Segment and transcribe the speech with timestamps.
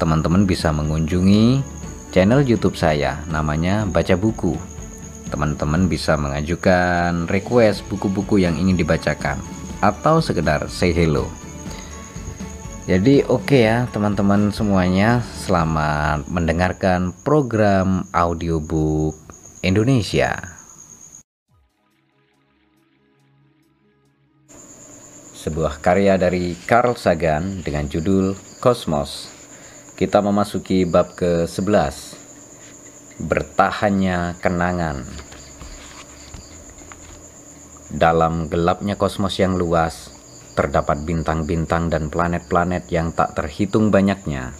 [0.00, 1.60] teman-teman bisa mengunjungi
[2.08, 4.56] channel YouTube saya, namanya Baca Buku.
[5.28, 9.36] Teman-teman bisa mengajukan request buku-buku yang ingin dibacakan
[9.84, 11.28] atau sekedar say hello.
[12.88, 19.14] Jadi oke okay ya teman-teman semuanya, selamat mendengarkan program audiobook
[19.60, 20.60] Indonesia.
[25.40, 29.39] sebuah karya dari Carl Sagan dengan judul Kosmos.
[30.00, 32.16] Kita memasuki bab ke-11.
[33.20, 35.04] Bertahannya kenangan.
[37.92, 40.08] Dalam gelapnya kosmos yang luas,
[40.56, 44.56] terdapat bintang-bintang dan planet-planet yang tak terhitung banyaknya,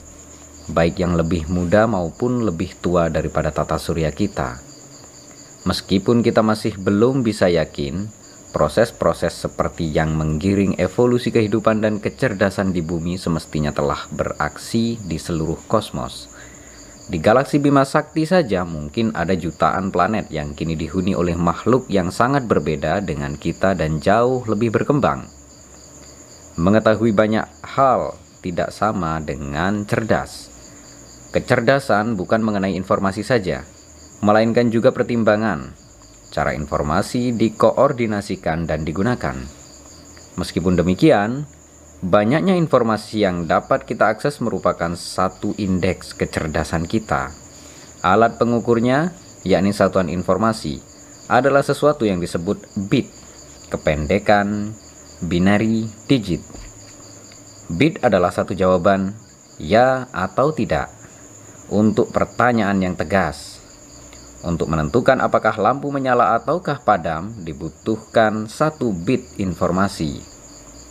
[0.77, 4.61] baik yang lebih muda maupun lebih tua daripada tata surya kita.
[5.65, 8.13] Meskipun kita masih belum bisa yakin
[8.51, 15.59] Proses-proses seperti yang menggiring evolusi kehidupan dan kecerdasan di bumi semestinya telah beraksi di seluruh
[15.71, 16.27] kosmos.
[17.07, 22.11] Di galaksi Bima Sakti saja mungkin ada jutaan planet yang kini dihuni oleh makhluk yang
[22.11, 25.31] sangat berbeda dengan kita dan jauh lebih berkembang.
[26.59, 30.51] Mengetahui banyak hal tidak sama dengan cerdas.
[31.31, 33.63] Kecerdasan bukan mengenai informasi saja,
[34.23, 35.71] melainkan juga pertimbangan,
[36.31, 39.35] Cara informasi dikoordinasikan dan digunakan.
[40.39, 41.51] Meskipun demikian,
[42.07, 47.35] banyaknya informasi yang dapat kita akses merupakan satu indeks kecerdasan kita.
[48.07, 49.11] Alat pengukurnya,
[49.43, 50.79] yakni satuan informasi,
[51.27, 53.11] adalah sesuatu yang disebut bit,
[53.69, 54.73] kependekan
[55.27, 56.41] binary digit.
[57.71, 59.15] Bit adalah satu jawaban
[59.61, 60.91] ya atau tidak
[61.71, 63.60] untuk pertanyaan yang tegas.
[64.41, 70.25] Untuk menentukan apakah lampu menyala ataukah padam, dibutuhkan satu bit informasi.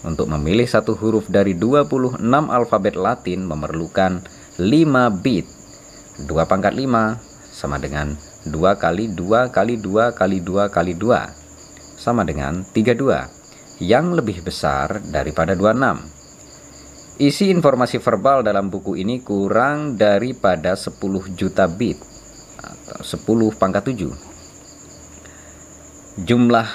[0.06, 4.22] Untuk memilih satu huruf dari 26 alfabet Latin memerlukan
[4.62, 5.50] 5 bit.
[6.22, 7.18] 2 pangkat 5
[7.50, 8.14] sama dengan
[8.46, 15.02] 2 kali 2 kali 2 kali 2 kali 2 sama dengan 32 yang lebih besar
[15.10, 17.20] daripada 26.
[17.20, 20.96] Isi informasi verbal dalam buku ini kurang daripada 10
[21.36, 22.09] juta bit
[23.02, 24.10] 10 pangkat 7
[26.26, 26.68] jumlah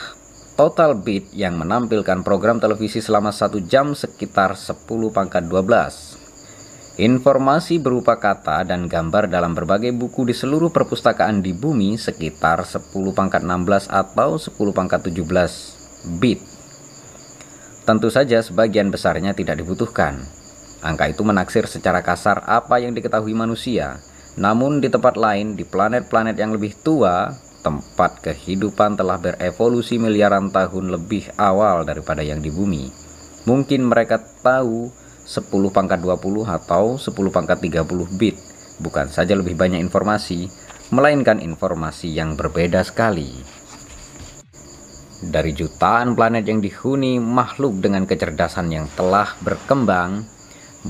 [0.54, 8.14] total bit yang menampilkan program televisi selama satu jam sekitar 10 pangkat 12 informasi berupa
[8.22, 13.91] kata dan gambar dalam berbagai buku di seluruh perpustakaan di bumi sekitar 10 pangkat 16
[13.91, 16.54] atau 10 pangkat 17 bit
[17.84, 20.24] tentu saja sebagian besarnya tidak dibutuhkan.
[20.84, 24.00] Angka itu menaksir secara kasar apa yang diketahui manusia
[24.34, 27.31] namun di tempat lain, di planet-planet yang lebih tua,
[27.62, 32.91] tempat kehidupan telah berevolusi miliaran tahun lebih awal daripada yang di bumi.
[33.47, 34.91] Mungkin mereka tahu
[35.22, 38.34] 10 pangkat 20 atau 10 pangkat 30 bit,
[38.83, 40.51] bukan saja lebih banyak informasi,
[40.91, 43.31] melainkan informasi yang berbeda sekali.
[45.25, 50.27] Dari jutaan planet yang dihuni makhluk dengan kecerdasan yang telah berkembang,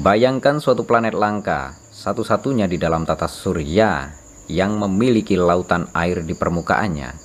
[0.00, 4.12] bayangkan suatu planet langka satu-satunya di dalam tata surya
[4.52, 7.16] yang memiliki lautan air di permukaannya.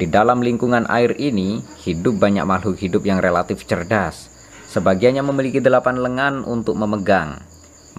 [0.00, 4.32] Di dalam lingkungan air ini, hidup banyak makhluk hidup yang relatif cerdas.
[4.72, 7.36] Sebagiannya memiliki delapan lengan untuk memegang.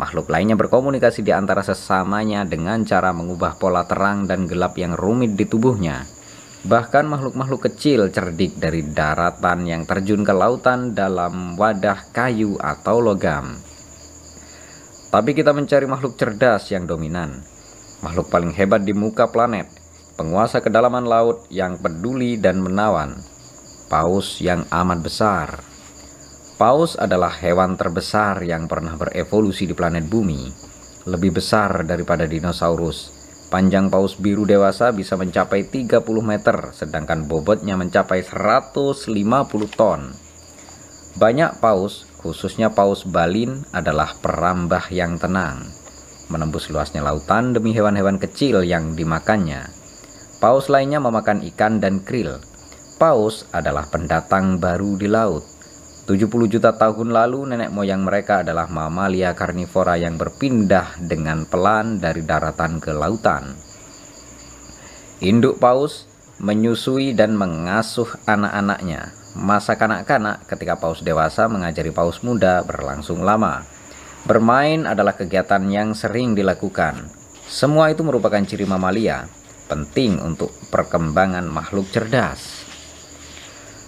[0.01, 5.37] Makhluk lainnya berkomunikasi di antara sesamanya dengan cara mengubah pola terang dan gelap yang rumit
[5.37, 6.03] di tubuhnya.
[6.65, 13.64] Bahkan makhluk-makhluk kecil cerdik dari daratan yang terjun ke lautan dalam wadah kayu atau logam.
[15.13, 17.45] Tapi kita mencari makhluk cerdas yang dominan,
[18.01, 19.69] makhluk paling hebat di muka planet,
[20.17, 23.19] penguasa kedalaman laut yang peduli dan menawan,
[23.87, 25.49] paus yang amat besar.
[26.55, 30.47] Paus adalah hewan terbesar yang pernah berevolusi di planet bumi,
[31.05, 33.11] lebih besar daripada dinosaurus.
[33.51, 39.05] Panjang paus biru dewasa bisa mencapai 30 meter, sedangkan bobotnya mencapai 150
[39.77, 40.15] ton.
[41.15, 45.69] Banyak paus khususnya paus balin adalah perambah yang tenang,
[46.33, 49.69] menembus luasnya lautan demi hewan-hewan kecil yang dimakannya.
[50.41, 52.41] Paus lainnya memakan ikan dan krill.
[52.97, 55.45] Paus adalah pendatang baru di laut.
[56.09, 62.25] 70 juta tahun lalu nenek moyang mereka adalah mamalia karnivora yang berpindah dengan pelan dari
[62.25, 63.53] daratan ke lautan.
[65.21, 66.09] Induk paus
[66.41, 69.24] menyusui dan mengasuh anak-anaknya.
[69.35, 73.67] Masa kanak-kanak ketika paus dewasa mengajari paus muda berlangsung lama.
[74.23, 77.11] Bermain adalah kegiatan yang sering dilakukan.
[77.43, 79.27] Semua itu merupakan ciri mamalia,
[79.67, 82.63] penting untuk perkembangan makhluk cerdas.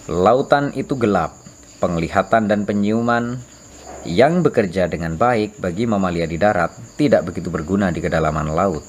[0.04, 1.32] Lautan itu gelap,
[1.80, 3.40] penglihatan dan penciuman
[4.04, 8.84] yang bekerja dengan baik bagi mamalia di darat tidak begitu berguna di kedalaman laut.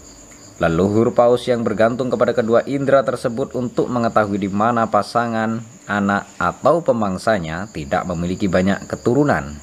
[0.59, 6.85] Leluhur paus yang bergantung kepada kedua indera tersebut untuk mengetahui di mana pasangan, anak, atau
[6.85, 9.57] pemangsanya tidak memiliki banyak keturunan.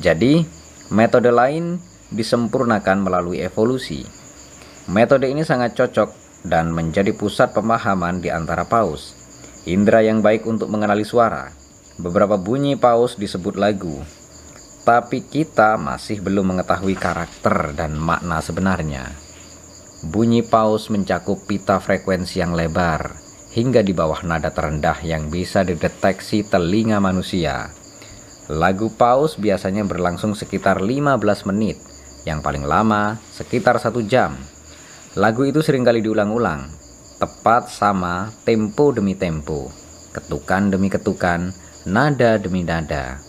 [0.00, 0.42] Jadi,
[0.88, 4.02] metode lain disempurnakan melalui evolusi.
[4.88, 6.10] Metode ini sangat cocok
[6.48, 9.12] dan menjadi pusat pemahaman di antara paus.
[9.68, 11.48] Indra yang baik untuk mengenali suara,
[11.94, 14.02] Beberapa bunyi paus disebut lagu,
[14.82, 19.14] tapi kita masih belum mengetahui karakter dan makna sebenarnya.
[20.02, 23.23] Bunyi paus mencakup pita frekuensi yang lebar
[23.54, 27.70] hingga di bawah nada terendah yang bisa dideteksi telinga manusia.
[28.50, 31.78] Lagu paus biasanya berlangsung sekitar 15 menit,
[32.26, 34.36] yang paling lama sekitar satu jam.
[35.14, 36.66] Lagu itu sering kali diulang-ulang,
[37.22, 39.70] tepat sama tempo demi tempo,
[40.10, 41.54] ketukan demi ketukan,
[41.86, 43.22] nada demi nada.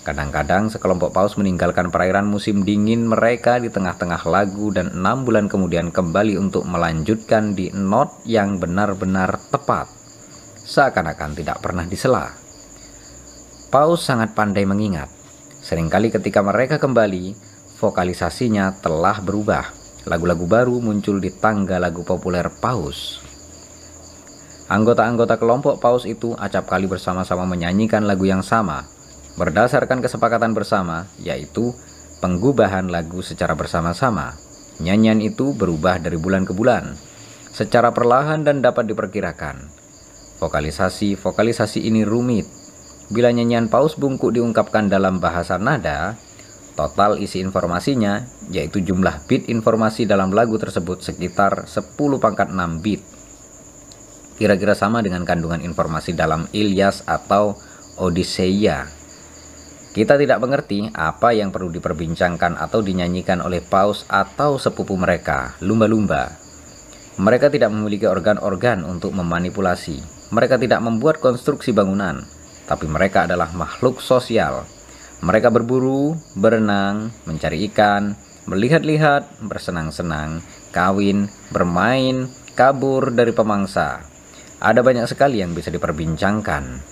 [0.00, 5.92] Kadang-kadang sekelompok paus meninggalkan perairan musim dingin mereka di tengah-tengah lagu dan enam bulan kemudian
[5.92, 9.92] kembali untuk melanjutkan di not yang benar-benar tepat.
[10.64, 12.32] Seakan-akan tidak pernah disela.
[13.68, 15.12] Paus sangat pandai mengingat.
[15.60, 17.36] Seringkali ketika mereka kembali,
[17.76, 19.68] vokalisasinya telah berubah.
[20.08, 23.20] Lagu-lagu baru muncul di tangga lagu populer Paus.
[24.70, 28.86] Anggota-anggota kelompok paus itu acap kali bersama-sama menyanyikan lagu yang sama,
[29.40, 31.72] berdasarkan kesepakatan bersama, yaitu
[32.20, 34.36] penggubahan lagu secara bersama-sama.
[34.84, 36.92] Nyanyian itu berubah dari bulan ke bulan,
[37.48, 39.72] secara perlahan dan dapat diperkirakan.
[40.44, 42.44] Vokalisasi-vokalisasi ini rumit.
[43.08, 46.20] Bila nyanyian paus bungkuk diungkapkan dalam bahasa nada,
[46.76, 53.00] total isi informasinya, yaitu jumlah bit informasi dalam lagu tersebut sekitar 10 pangkat 6 bit
[54.40, 57.60] kira-kira sama dengan kandungan informasi dalam Ilyas atau
[58.00, 58.99] Odisseia.
[59.90, 66.30] Kita tidak mengerti apa yang perlu diperbincangkan atau dinyanyikan oleh paus atau sepupu mereka, lumba-lumba.
[67.18, 69.98] Mereka tidak memiliki organ-organ untuk memanipulasi.
[70.30, 72.22] Mereka tidak membuat konstruksi bangunan,
[72.70, 74.62] tapi mereka adalah makhluk sosial.
[75.26, 78.14] Mereka berburu, berenang, mencari ikan,
[78.46, 80.40] melihat-lihat, bersenang-senang,
[80.70, 84.06] kawin, bermain, kabur dari pemangsa,
[84.60, 86.84] ada banyak sekali yang bisa diperbincangkan.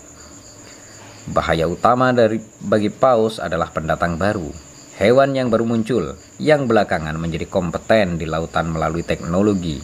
[1.29, 4.49] Bahaya utama dari bagi paus adalah pendatang baru,
[4.97, 9.77] hewan yang baru muncul, yang belakangan menjadi kompeten di lautan melalui teknologi,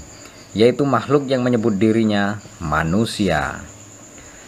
[0.57, 3.61] yaitu makhluk yang menyebut dirinya manusia.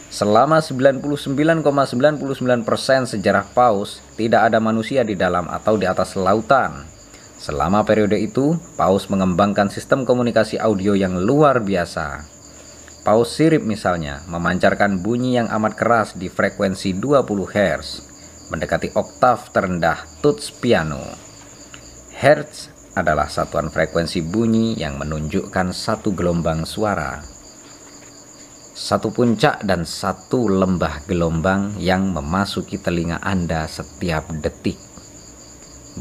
[0.09, 1.61] Selama 99,99%
[3.13, 6.89] sejarah paus, tidak ada manusia di dalam atau di atas lautan.
[7.37, 12.36] Selama periode itu, paus mengembangkan sistem komunikasi audio yang luar biasa.
[13.07, 17.23] Paus sirip misalnya memancarkan bunyi yang amat keras di frekuensi 20
[17.55, 18.03] Hz,
[18.51, 20.99] mendekati oktav terendah tuts piano.
[22.19, 27.23] Hertz adalah satuan frekuensi bunyi yang menunjukkan satu gelombang suara.
[28.75, 34.83] Satu puncak dan satu lembah gelombang yang memasuki telinga Anda setiap detik.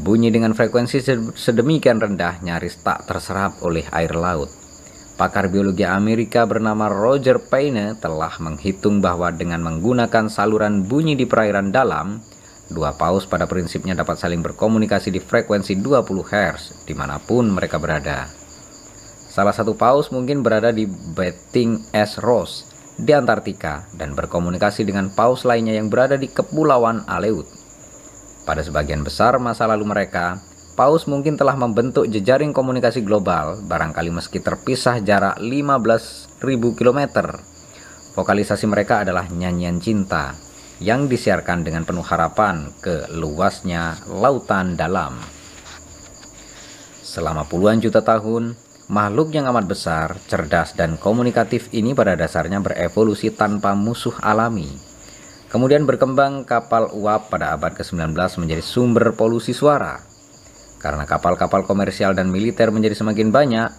[0.02, 0.98] Bunyi dengan frekuensi
[1.38, 4.65] sedemikian rendah nyaris tak terserap oleh air laut
[5.16, 11.72] Pakar biologi Amerika bernama Roger Payne telah menghitung bahwa dengan menggunakan saluran bunyi di perairan
[11.72, 12.20] dalam,
[12.68, 17.80] dua paus pada prinsipnya dapat saling berkomunikasi di frekuensi 20 Hz di mana pun mereka
[17.80, 18.28] berada.
[19.32, 22.20] Salah satu paus mungkin berada di Betting S.
[22.20, 22.68] Ross
[23.00, 27.48] di Antartika dan berkomunikasi dengan paus lainnya yang berada di Kepulauan Aleut.
[28.44, 30.44] Pada sebagian besar masa lalu mereka,
[30.76, 36.36] Paus mungkin telah membentuk jejaring komunikasi global, barangkali meski terpisah jarak 15.000
[36.76, 37.00] km.
[38.12, 40.36] Vokalisasi mereka adalah nyanyian cinta
[40.84, 45.16] yang disiarkan dengan penuh harapan ke luasnya lautan dalam.
[47.00, 48.52] Selama puluhan juta tahun,
[48.92, 54.68] makhluk yang amat besar, cerdas, dan komunikatif ini pada dasarnya berevolusi tanpa musuh alami.
[55.48, 60.15] Kemudian berkembang kapal uap pada abad ke-19 menjadi sumber polusi suara
[60.86, 63.74] karena kapal-kapal komersial dan militer menjadi semakin banyak,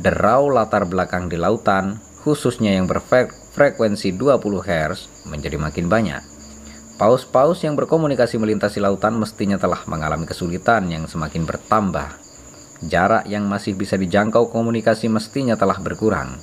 [0.00, 6.24] derau latar belakang di lautan, khususnya yang berfrekuensi 20 Hz, menjadi makin banyak.
[6.96, 12.16] Paus-paus yang berkomunikasi melintasi lautan mestinya telah mengalami kesulitan yang semakin bertambah.
[12.80, 16.40] Jarak yang masih bisa dijangkau komunikasi mestinya telah berkurang.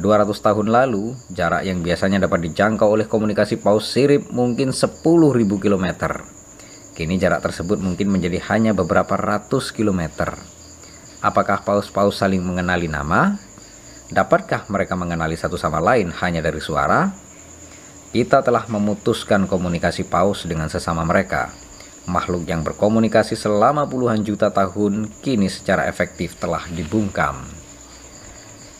[0.00, 4.96] 200 tahun lalu, jarak yang biasanya dapat dijangkau oleh komunikasi paus sirip mungkin 10.000
[5.60, 5.86] km.
[6.96, 10.32] Kini jarak tersebut mungkin menjadi hanya beberapa ratus kilometer.
[11.20, 13.36] Apakah paus-paus saling mengenali nama?
[14.08, 17.26] Dapatkah mereka mengenali satu sama lain hanya dari suara?
[18.16, 21.52] kita telah memutuskan komunikasi paus dengan sesama mereka.
[22.08, 27.44] Makhluk yang berkomunikasi selama puluhan juta tahun kini secara efektif telah dibungkam.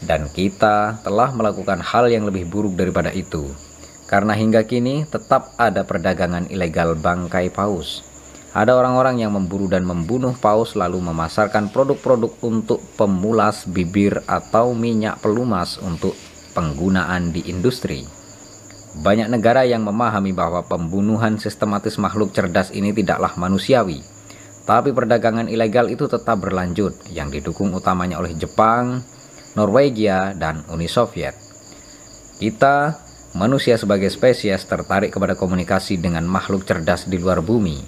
[0.00, 3.52] Dan kita telah melakukan hal yang lebih buruk daripada itu.
[4.06, 8.06] Karena hingga kini tetap ada perdagangan ilegal bangkai paus.
[8.56, 15.20] Ada orang-orang yang memburu dan membunuh paus lalu memasarkan produk-produk untuk pemulas bibir atau minyak
[15.20, 16.16] pelumas untuk
[16.56, 18.08] penggunaan di industri.
[18.96, 24.00] Banyak negara yang memahami bahwa pembunuhan sistematis makhluk cerdas ini tidaklah manusiawi.
[24.64, 29.04] Tapi perdagangan ilegal itu tetap berlanjut, yang didukung utamanya oleh Jepang,
[29.52, 31.36] Norwegia, dan Uni Soviet.
[32.40, 33.05] Kita,
[33.36, 37.84] manusia sebagai spesies, tertarik kepada komunikasi dengan makhluk cerdas di luar bumi.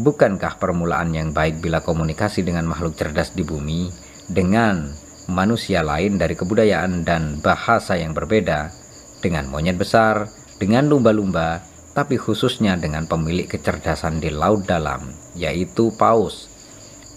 [0.00, 3.92] Bukankah permulaan yang baik bila komunikasi dengan makhluk cerdas di bumi
[4.32, 4.88] dengan
[5.28, 8.72] manusia lain dari kebudayaan dan bahasa yang berbeda,
[9.20, 11.60] dengan monyet besar, dengan lumba-lumba,
[11.92, 16.48] tapi khususnya dengan pemilik kecerdasan di laut dalam, yaitu paus,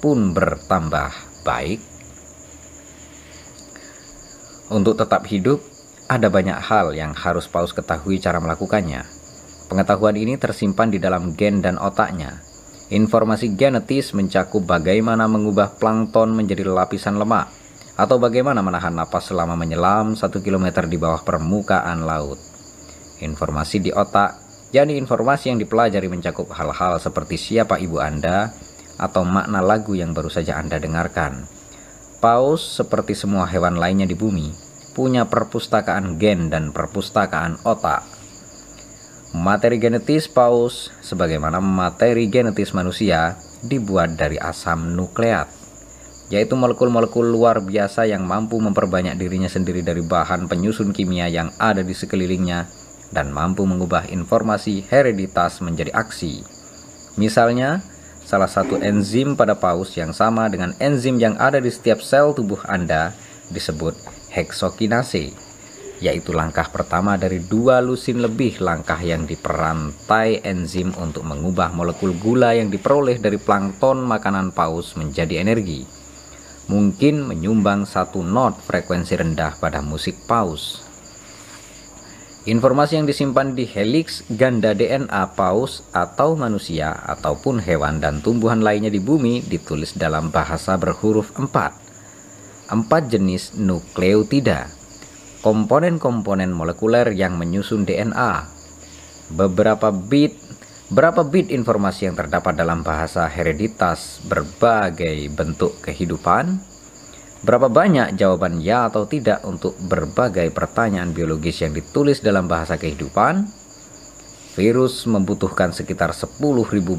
[0.04, 1.13] pun bertambah
[1.48, 1.80] baik.
[4.72, 5.71] Untuk tetap hidup,
[6.12, 9.08] ada banyak hal yang harus paus ketahui cara melakukannya.
[9.72, 12.44] Pengetahuan ini tersimpan di dalam gen dan otaknya.
[12.91, 17.48] Informasi genetis mencakup bagaimana mengubah plankton menjadi lapisan lemak,
[17.96, 22.36] atau bagaimana menahan napas selama menyelam satu kilometer di bawah permukaan laut.
[23.24, 24.36] Informasi di otak,
[24.75, 28.51] yakni informasi yang dipelajari mencakup hal-hal seperti siapa ibu Anda
[29.00, 31.48] atau makna lagu yang baru saja Anda dengarkan.
[32.20, 38.03] Paus, seperti semua hewan lainnya di bumi, punya perpustakaan gen dan perpustakaan otak.
[39.31, 45.48] Materi genetis paus, sebagaimana materi genetis manusia, dibuat dari asam nukleat,
[46.27, 51.79] yaitu molekul-molekul luar biasa yang mampu memperbanyak dirinya sendiri dari bahan penyusun kimia yang ada
[51.79, 52.67] di sekelilingnya
[53.15, 56.43] dan mampu mengubah informasi hereditas menjadi aksi.
[57.15, 57.79] Misalnya,
[58.27, 62.60] salah satu enzim pada paus yang sama dengan enzim yang ada di setiap sel tubuh
[62.67, 63.15] Anda
[63.51, 65.36] disebut heksokinase,
[66.02, 72.58] yaitu langkah pertama dari dua lusin lebih langkah yang diperantai enzim untuk mengubah molekul gula
[72.58, 75.86] yang diperoleh dari plankton makanan paus menjadi energi.
[76.72, 80.88] Mungkin menyumbang satu not frekuensi rendah pada musik paus.
[82.42, 88.90] Informasi yang disimpan di helix ganda DNA paus atau manusia ataupun hewan dan tumbuhan lainnya
[88.90, 91.90] di bumi ditulis dalam bahasa berhuruf 4.
[92.72, 94.72] Empat jenis nukleotida,
[95.44, 98.48] komponen-komponen molekuler yang menyusun DNA.
[99.36, 100.40] Beberapa bit
[100.92, 106.60] Berapa bit informasi yang terdapat dalam bahasa hereditas berbagai bentuk kehidupan?
[107.48, 113.48] Berapa banyak jawaban ya atau tidak untuk berbagai pertanyaan biologis yang ditulis dalam bahasa kehidupan?
[114.60, 116.36] Virus membutuhkan sekitar 10.000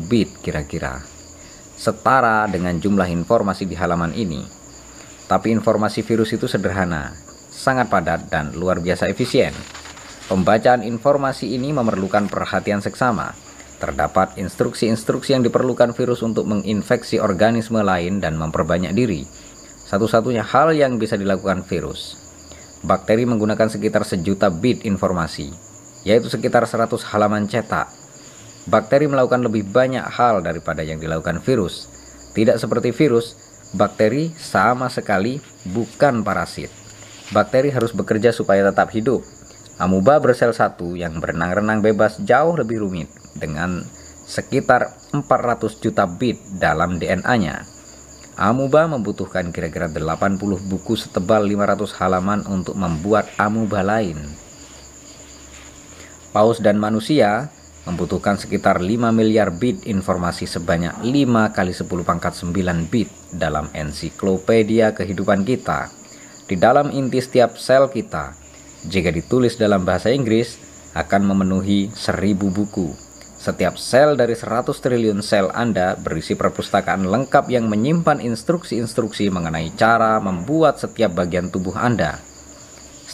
[0.08, 1.04] bit kira-kira.
[1.76, 4.61] Setara dengan jumlah informasi di halaman ini.
[5.32, 7.16] Tapi informasi virus itu sederhana,
[7.48, 9.56] sangat padat dan luar biasa efisien.
[10.28, 13.32] Pembacaan informasi ini memerlukan perhatian seksama.
[13.80, 19.24] Terdapat instruksi-instruksi yang diperlukan virus untuk menginfeksi organisme lain dan memperbanyak diri
[19.92, 22.16] satu-satunya hal yang bisa dilakukan virus.
[22.80, 25.52] Bakteri menggunakan sekitar sejuta bit informasi,
[26.04, 27.88] yaitu sekitar 100 halaman cetak.
[28.68, 31.88] Bakteri melakukan lebih banyak hal daripada yang dilakukan virus.
[32.32, 33.36] Tidak seperti virus,
[33.72, 36.68] bakteri sama sekali bukan parasit.
[37.32, 39.24] Bakteri harus bekerja supaya tetap hidup.
[39.80, 43.82] Amuba bersel satu yang berenang-renang bebas jauh lebih rumit dengan
[44.28, 47.64] sekitar 400 juta bit dalam DNA-nya.
[48.36, 54.16] Amuba membutuhkan kira-kira 80 buku setebal 500 halaman untuk membuat amuba lain.
[56.32, 57.52] Paus dan manusia
[57.82, 64.94] membutuhkan sekitar 5 miliar bit informasi sebanyak 5 kali 10 pangkat 9 bit dalam ensiklopedia
[64.94, 65.90] kehidupan kita.
[66.46, 68.38] Di dalam inti setiap sel kita,
[68.86, 70.58] jika ditulis dalam bahasa Inggris,
[70.94, 72.92] akan memenuhi 1000 buku.
[73.42, 80.22] Setiap sel dari 100 triliun sel Anda berisi perpustakaan lengkap yang menyimpan instruksi-instruksi mengenai cara
[80.22, 82.22] membuat setiap bagian tubuh Anda.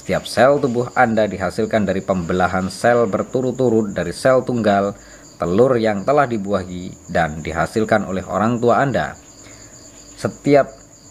[0.08, 4.96] Setiap sel tubuh Anda dihasilkan dari pembelahan sel berturut-turut dari sel tunggal
[5.36, 9.12] telur yang telah dibuahi dan dihasilkan oleh orang tua Anda.
[10.16, 10.64] Setiap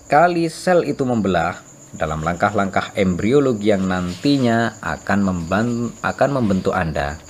[0.09, 1.61] kali sel itu membelah,
[1.93, 5.45] dalam langkah-langkah embriologi yang nantinya akan,
[6.01, 7.21] akan membentuk Anda,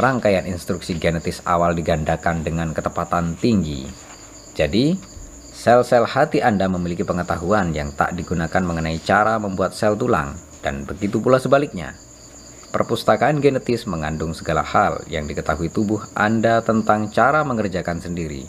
[0.00, 3.84] rangkaian instruksi genetis awal digandakan dengan ketepatan tinggi.
[4.56, 4.96] Jadi,
[5.52, 11.20] sel-sel hati Anda memiliki pengetahuan yang tak digunakan mengenai cara membuat sel tulang, dan begitu
[11.20, 11.96] pula sebaliknya.
[12.70, 18.46] Perpustakaan genetis mengandung segala hal yang diketahui tubuh Anda tentang cara mengerjakan sendiri.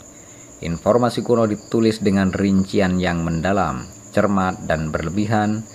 [0.62, 3.82] Informasi kuno ditulis dengan rincian yang mendalam,
[4.14, 5.66] cermat, dan berlebihan.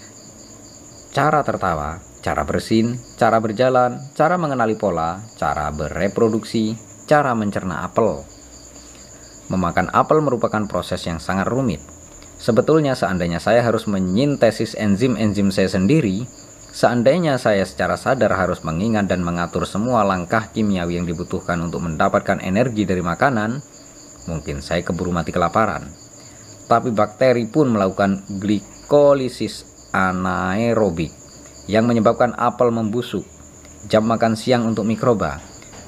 [1.12, 8.24] Cara tertawa, cara bersin, cara berjalan, cara mengenali pola, cara bereproduksi, cara mencerna apel.
[9.52, 11.97] Memakan apel merupakan proses yang sangat rumit.
[12.38, 16.30] Sebetulnya seandainya saya harus menyintesis enzim-enzim saya sendiri,
[16.78, 22.38] Seandainya saya secara sadar harus mengingat dan mengatur semua langkah kimiawi yang dibutuhkan untuk mendapatkan
[22.38, 23.58] energi dari makanan,
[24.30, 25.90] mungkin saya keburu mati kelaparan.
[26.70, 31.10] Tapi bakteri pun melakukan glikolisis anaerobik
[31.66, 33.26] yang menyebabkan apel membusuk,
[33.90, 35.42] jam makan siang untuk mikroba.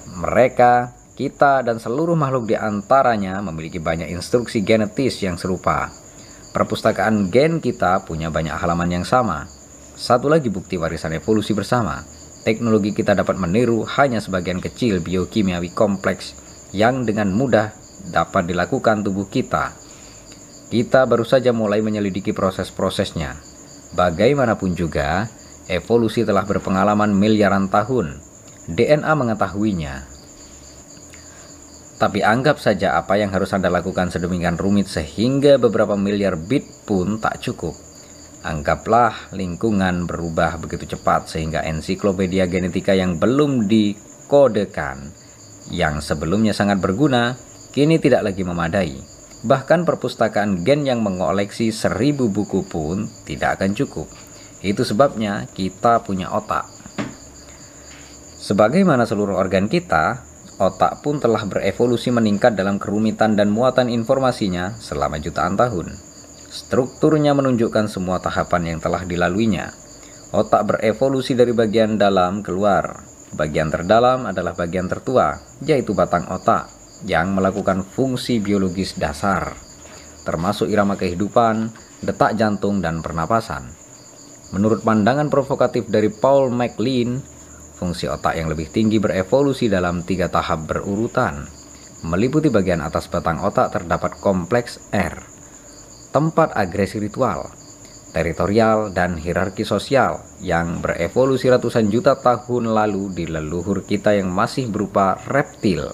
[0.09, 6.08] Mereka, kita, dan seluruh makhluk di antaranya memiliki banyak instruksi genetis yang serupa.
[6.49, 9.45] Perpustakaan gen kita punya banyak halaman yang sama,
[9.93, 12.01] satu lagi bukti warisan evolusi bersama,
[12.41, 16.33] teknologi kita dapat meniru hanya sebagian kecil biokimiawi kompleks
[16.73, 17.69] yang dengan mudah
[18.09, 19.77] dapat dilakukan tubuh kita.
[20.69, 23.37] Kita baru saja mulai menyelidiki proses-prosesnya.
[23.97, 25.25] Bagaimanapun juga,
[25.69, 28.21] evolusi telah berpengalaman miliaran tahun.
[28.69, 30.18] DNA mengetahuinya.
[31.99, 37.19] Tapi anggap saja apa yang harus Anda lakukan sedemikian rumit sehingga beberapa miliar bit pun
[37.19, 37.75] tak cukup.
[38.39, 45.11] Anggaplah lingkungan berubah begitu cepat sehingga ensiklopedia genetika yang belum dikodekan,
[45.75, 47.35] yang sebelumnya sangat berguna,
[47.75, 48.95] kini tidak lagi memadai.
[49.43, 54.07] Bahkan perpustakaan gen yang mengoleksi seribu buku pun tidak akan cukup.
[54.63, 56.63] Itu sebabnya kita punya otak.
[58.39, 60.28] Sebagaimana seluruh organ kita,
[60.59, 65.95] otak pun telah berevolusi meningkat dalam kerumitan dan muatan informasinya selama jutaan tahun.
[66.51, 69.71] Strukturnya menunjukkan semua tahapan yang telah dilaluinya.
[70.35, 73.01] Otak berevolusi dari bagian dalam keluar.
[73.33, 76.69] Bagian terdalam adalah bagian tertua, yaitu batang otak,
[77.05, 79.53] yang melakukan fungsi biologis dasar,
[80.25, 81.71] termasuk irama kehidupan,
[82.03, 83.69] detak jantung, dan pernapasan.
[84.49, 87.21] Menurut pandangan provokatif dari Paul MacLean,
[87.79, 91.47] fungsi otak yang lebih tinggi berevolusi dalam tiga tahap berurutan.
[92.03, 95.15] Meliputi bagian atas batang otak terdapat kompleks R,
[96.11, 97.47] tempat agresi ritual,
[98.11, 104.67] teritorial, dan hierarki sosial yang berevolusi ratusan juta tahun lalu di leluhur kita yang masih
[104.67, 105.87] berupa reptil.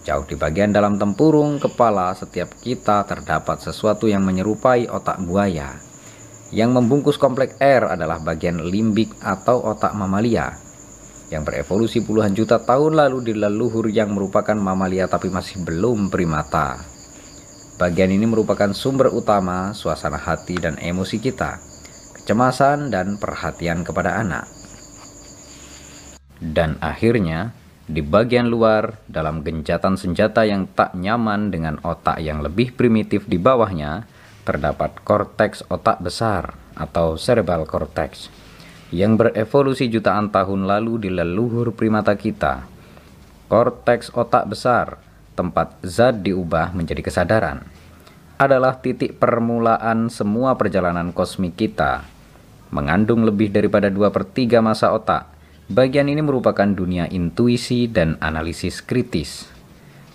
[0.00, 5.89] Jauh di bagian dalam tempurung kepala setiap kita terdapat sesuatu yang menyerupai otak buaya.
[6.50, 10.70] Yang membungkus kompleks R adalah bagian limbik atau otak mamalia
[11.30, 16.82] yang berevolusi puluhan juta tahun lalu di leluhur yang merupakan mamalia tapi masih belum primata.
[17.78, 21.62] Bagian ini merupakan sumber utama suasana hati dan emosi kita,
[22.18, 24.44] kecemasan dan perhatian kepada anak.
[26.36, 27.56] Dan akhirnya,
[27.88, 33.40] di bagian luar, dalam genjatan senjata yang tak nyaman dengan otak yang lebih primitif di
[33.40, 34.04] bawahnya,
[34.50, 38.26] terdapat korteks otak besar atau cerebral cortex
[38.90, 42.66] yang berevolusi jutaan tahun lalu di leluhur primata kita.
[43.46, 44.98] Korteks otak besar
[45.38, 47.62] tempat zat diubah menjadi kesadaran,
[48.36, 52.04] adalah titik permulaan semua perjalanan kosmik kita.
[52.70, 55.30] Mengandung lebih daripada 2 per 3 masa otak,
[55.66, 59.48] bagian ini merupakan dunia intuisi dan analisis kritis.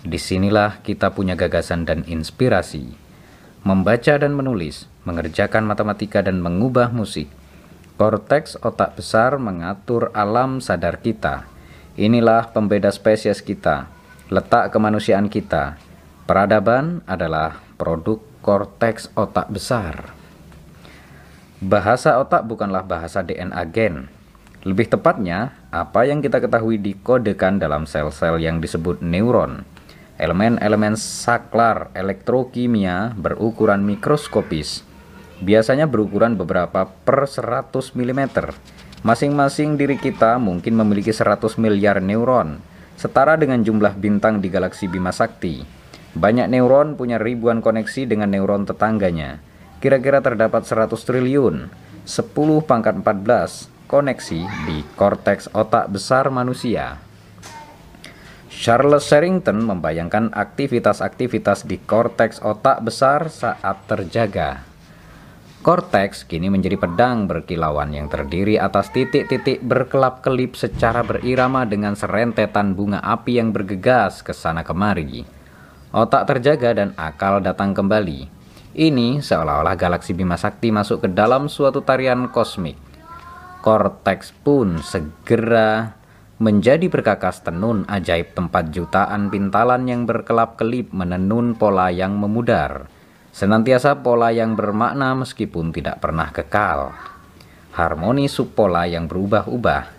[0.06, 3.05] Di sinilah kita punya gagasan dan inspirasi.
[3.66, 7.26] Membaca dan menulis, mengerjakan matematika dan mengubah musik.
[7.98, 11.50] Korteks otak besar mengatur alam sadar kita.
[11.98, 13.90] Inilah pembeda spesies kita
[14.26, 15.78] letak kemanusiaan kita.
[16.26, 20.10] Peradaban adalah produk korteks otak besar.
[21.62, 24.10] Bahasa otak bukanlah bahasa DNA gen.
[24.66, 29.62] Lebih tepatnya, apa yang kita ketahui dikodekan dalam sel-sel yang disebut neuron.
[30.16, 34.80] Elemen-elemen saklar elektrokimia berukuran mikroskopis,
[35.44, 38.22] biasanya berukuran beberapa per 100 mm.
[39.04, 42.64] Masing-masing diri kita mungkin memiliki 100 miliar neuron,
[42.96, 45.60] setara dengan jumlah bintang di galaksi Bima Sakti.
[46.16, 49.44] Banyak neuron punya ribuan koneksi dengan neuron tetangganya.
[49.84, 51.68] Kira-kira terdapat 100 triliun,
[52.08, 57.05] 10 pangkat 14 koneksi di korteks otak besar manusia.
[58.56, 64.64] Charles Sherrington membayangkan aktivitas-aktivitas di korteks otak besar saat terjaga.
[65.60, 73.04] Korteks kini menjadi pedang berkilauan yang terdiri atas titik-titik berkelap-kelip secara berirama dengan serentetan bunga
[73.04, 75.28] api yang bergegas ke sana kemari.
[75.92, 78.24] Otak terjaga dan akal datang kembali.
[78.72, 82.80] Ini seolah-olah galaksi Bima Sakti masuk ke dalam suatu tarian kosmik.
[83.60, 85.92] Korteks pun segera
[86.36, 92.92] menjadi berkakas tenun ajaib tempat jutaan pintalan yang berkelap-kelip menenun pola yang memudar
[93.36, 96.96] Senantiasa pola yang bermakna meskipun tidak pernah kekal.
[97.76, 99.92] Harmoni subpola yang berubah-ubah.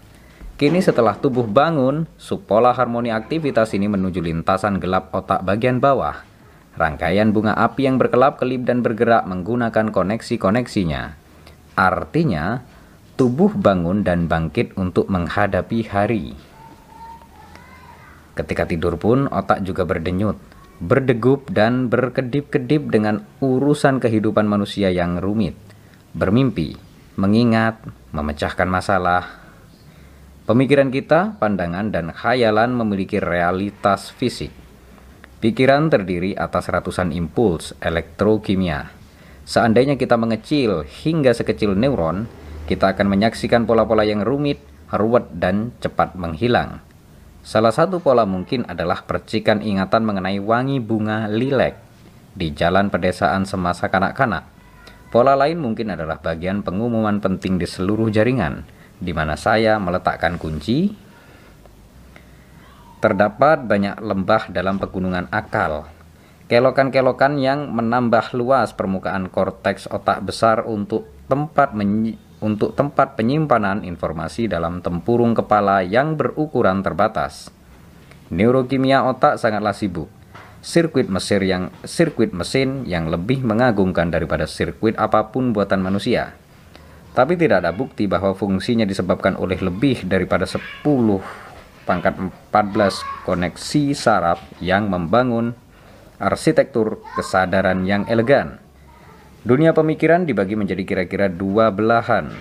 [0.58, 6.18] Kini setelah tubuh bangun, subpola harmoni aktivitas ini menuju lintasan gelap otak bagian bawah.
[6.82, 11.14] Rangkaian bunga api yang berkelap-kelip dan bergerak menggunakan koneksi-koneksinya.
[11.78, 12.66] Artinya,
[13.18, 16.38] tubuh bangun dan bangkit untuk menghadapi hari.
[18.38, 20.38] Ketika tidur pun otak juga berdenyut
[20.78, 25.58] berdegup dan berkedip-kedip dengan urusan kehidupan manusia yang rumit,
[26.14, 26.78] bermimpi,
[27.18, 27.82] mengingat,
[28.14, 29.26] memecahkan masalah.
[30.46, 34.54] Pemikiran kita, pandangan, dan khayalan memiliki realitas fisik.
[35.38, 38.90] Pikiran terdiri atas ratusan impuls elektrokimia.
[39.44, 42.26] Seandainya kita mengecil hingga sekecil neuron,
[42.68, 44.60] kita akan menyaksikan pola-pola yang rumit,
[44.92, 46.84] ruwet, dan cepat menghilang.
[47.48, 51.80] Salah satu pola mungkin adalah percikan ingatan mengenai wangi bunga lilek
[52.36, 54.44] di jalan pedesaan semasa kanak-kanak.
[55.08, 58.68] Pola lain mungkin adalah bagian pengumuman penting di seluruh jaringan,
[59.00, 60.92] di mana saya meletakkan kunci.
[63.00, 65.88] Terdapat banyak lembah dalam pegunungan akal,
[66.52, 71.72] kelokan-kelokan yang menambah luas permukaan korteks otak besar untuk tempat
[72.40, 77.50] untuk tempat penyimpanan informasi dalam tempurung kepala yang berukuran terbatas.
[78.30, 80.12] Neurokimia otak sangatlah sibuk.
[80.60, 86.36] Sirkuit mesin yang sirkuit mesin yang lebih mengagumkan daripada sirkuit apa pun buatan manusia.
[87.16, 90.62] Tapi tidak ada bukti bahwa fungsinya disebabkan oleh lebih daripada 10
[91.88, 95.56] pangkat 14 koneksi saraf yang membangun
[96.20, 98.60] arsitektur kesadaran yang elegan.
[99.46, 102.34] Dunia pemikiran dibagi menjadi kira-kira dua belahan.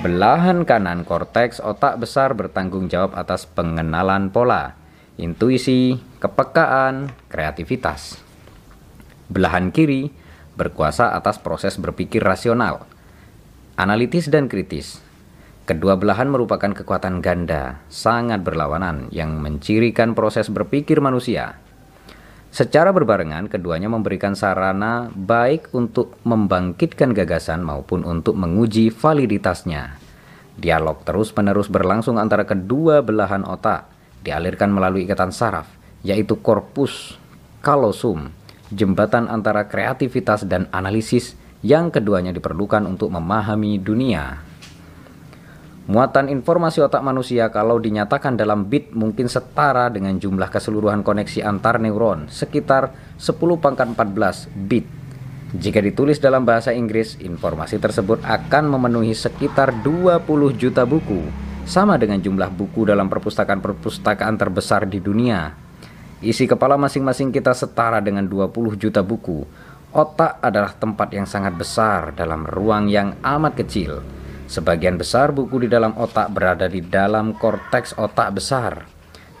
[0.00, 4.74] Belahan kanan korteks otak besar bertanggung jawab atas pengenalan pola,
[5.20, 8.16] intuisi, kepekaan, kreativitas.
[9.30, 10.10] Belahan kiri
[10.58, 12.88] berkuasa atas proses berpikir rasional,
[13.78, 14.98] analitis dan kritis.
[15.68, 21.62] Kedua belahan merupakan kekuatan ganda, sangat berlawanan yang mencirikan proses berpikir manusia.
[22.50, 29.94] Secara berbarengan, keduanya memberikan sarana baik untuk membangkitkan gagasan maupun untuk menguji validitasnya.
[30.58, 33.86] Dialog terus-menerus berlangsung antara kedua belahan otak,
[34.26, 35.70] dialirkan melalui ikatan saraf,
[36.02, 37.14] yaitu korpus
[37.62, 38.34] kalosum,
[38.74, 44.49] jembatan antara kreativitas dan analisis yang keduanya diperlukan untuk memahami dunia.
[45.90, 51.82] Muatan informasi otak manusia kalau dinyatakan dalam bit mungkin setara dengan jumlah keseluruhan koneksi antar
[51.82, 54.86] neuron, sekitar 10 pangkat 14 bit.
[55.50, 61.26] Jika ditulis dalam bahasa Inggris, informasi tersebut akan memenuhi sekitar 20 juta buku,
[61.66, 65.58] sama dengan jumlah buku dalam perpustakaan-perpustakaan terbesar di dunia.
[66.22, 69.42] Isi kepala masing-masing kita setara dengan 20 juta buku.
[69.90, 74.19] Otak adalah tempat yang sangat besar dalam ruang yang amat kecil
[74.50, 78.82] Sebagian besar buku di dalam otak berada di dalam korteks otak besar.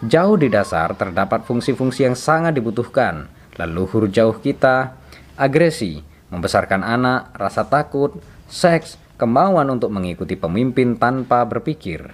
[0.06, 3.26] Jauh di dasar terdapat fungsi-fungsi yang sangat dibutuhkan.
[3.58, 4.94] Leluhur jauh kita,
[5.34, 5.98] agresi,
[6.30, 12.06] membesarkan anak, rasa takut, seks, kemauan untuk mengikuti pemimpin tanpa berpikir.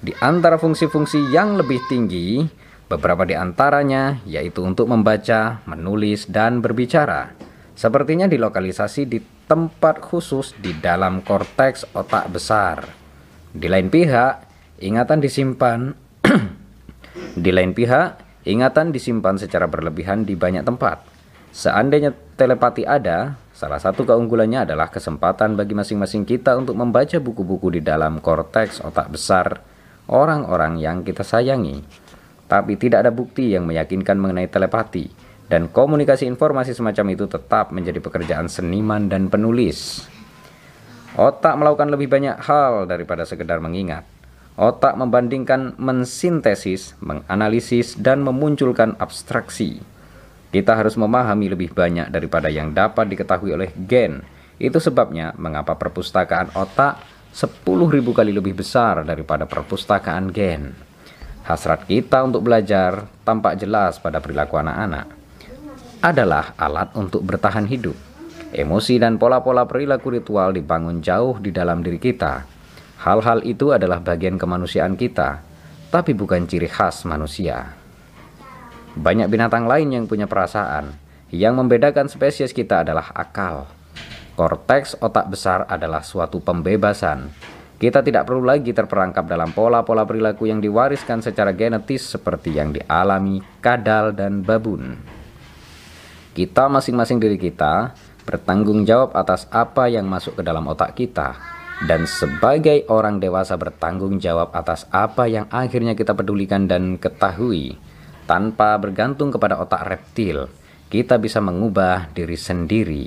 [0.00, 2.40] Di antara fungsi-fungsi yang lebih tinggi,
[2.88, 7.36] beberapa di antaranya yaitu untuk membaca, menulis, dan berbicara.
[7.76, 12.90] Sepertinya dilokalisasi di tempat khusus di dalam korteks otak besar.
[13.54, 14.42] Di lain pihak,
[14.82, 15.94] ingatan disimpan
[17.44, 21.06] di lain pihak, ingatan disimpan secara berlebihan di banyak tempat.
[21.54, 27.80] Seandainya telepati ada, salah satu keunggulannya adalah kesempatan bagi masing-masing kita untuk membaca buku-buku di
[27.80, 29.62] dalam korteks otak besar
[30.10, 31.80] orang-orang yang kita sayangi.
[32.46, 38.02] Tapi tidak ada bukti yang meyakinkan mengenai telepati dan komunikasi informasi semacam itu tetap menjadi
[38.02, 40.06] pekerjaan seniman dan penulis.
[41.16, 44.04] Otak melakukan lebih banyak hal daripada sekedar mengingat.
[44.56, 49.80] Otak membandingkan mensintesis, menganalisis, dan memunculkan abstraksi.
[50.52, 54.24] Kita harus memahami lebih banyak daripada yang dapat diketahui oleh gen.
[54.56, 57.00] Itu sebabnya mengapa perpustakaan otak
[57.36, 57.64] 10.000
[58.16, 60.72] kali lebih besar daripada perpustakaan gen.
[61.46, 65.15] hasrat kita untuk belajar tampak jelas pada perilaku anak-anak.
[66.04, 67.96] Adalah alat untuk bertahan hidup.
[68.52, 72.44] Emosi dan pola-pola perilaku ritual dibangun jauh di dalam diri kita.
[73.02, 75.44] Hal-hal itu adalah bagian kemanusiaan kita,
[75.92, 77.76] tapi bukan ciri khas manusia.
[78.96, 80.96] Banyak binatang lain yang punya perasaan.
[81.28, 83.68] Yang membedakan spesies kita adalah akal.
[84.36, 87.28] Korteks otak besar adalah suatu pembebasan
[87.76, 93.44] kita tidak perlu lagi terperangkap dalam pola-pola perilaku yang diwariskan secara genetis seperti yang dialami
[93.60, 94.96] kadal dan babun.
[96.36, 97.96] Kita masing-masing diri kita
[98.28, 101.32] bertanggung jawab atas apa yang masuk ke dalam otak kita.
[101.88, 107.80] Dan sebagai orang dewasa bertanggung jawab atas apa yang akhirnya kita pedulikan dan ketahui.
[108.28, 110.44] Tanpa bergantung kepada otak reptil
[110.86, 113.06] kita bisa mengubah diri sendiri.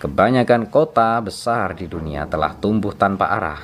[0.00, 3.60] Kebanyakan kota besar di dunia telah tumbuh tanpa arah,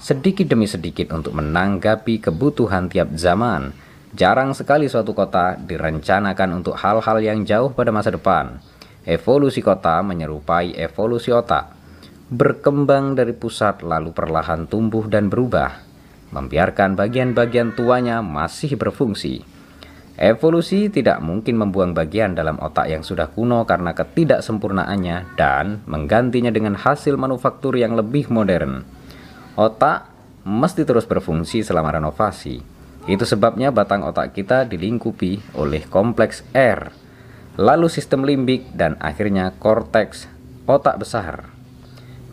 [0.00, 3.70] sedikit demi sedikit untuk menanggapi kebutuhan tiap zaman.
[4.14, 8.62] Jarang sekali suatu kota direncanakan untuk hal-hal yang jauh pada masa depan.
[9.02, 11.74] Evolusi kota menyerupai evolusi otak,
[12.30, 15.82] berkembang dari pusat lalu perlahan tumbuh dan berubah,
[16.30, 19.42] membiarkan bagian-bagian tuanya masih berfungsi.
[20.14, 26.78] Evolusi tidak mungkin membuang bagian dalam otak yang sudah kuno karena ketidaksempurnaannya dan menggantinya dengan
[26.78, 28.86] hasil manufaktur yang lebih modern.
[29.58, 30.06] Otak
[30.46, 32.73] mesti terus berfungsi selama renovasi.
[33.04, 36.88] Itu sebabnya batang otak kita dilingkupi oleh kompleks R,
[37.60, 40.24] lalu sistem limbik dan akhirnya korteks
[40.64, 41.52] otak besar.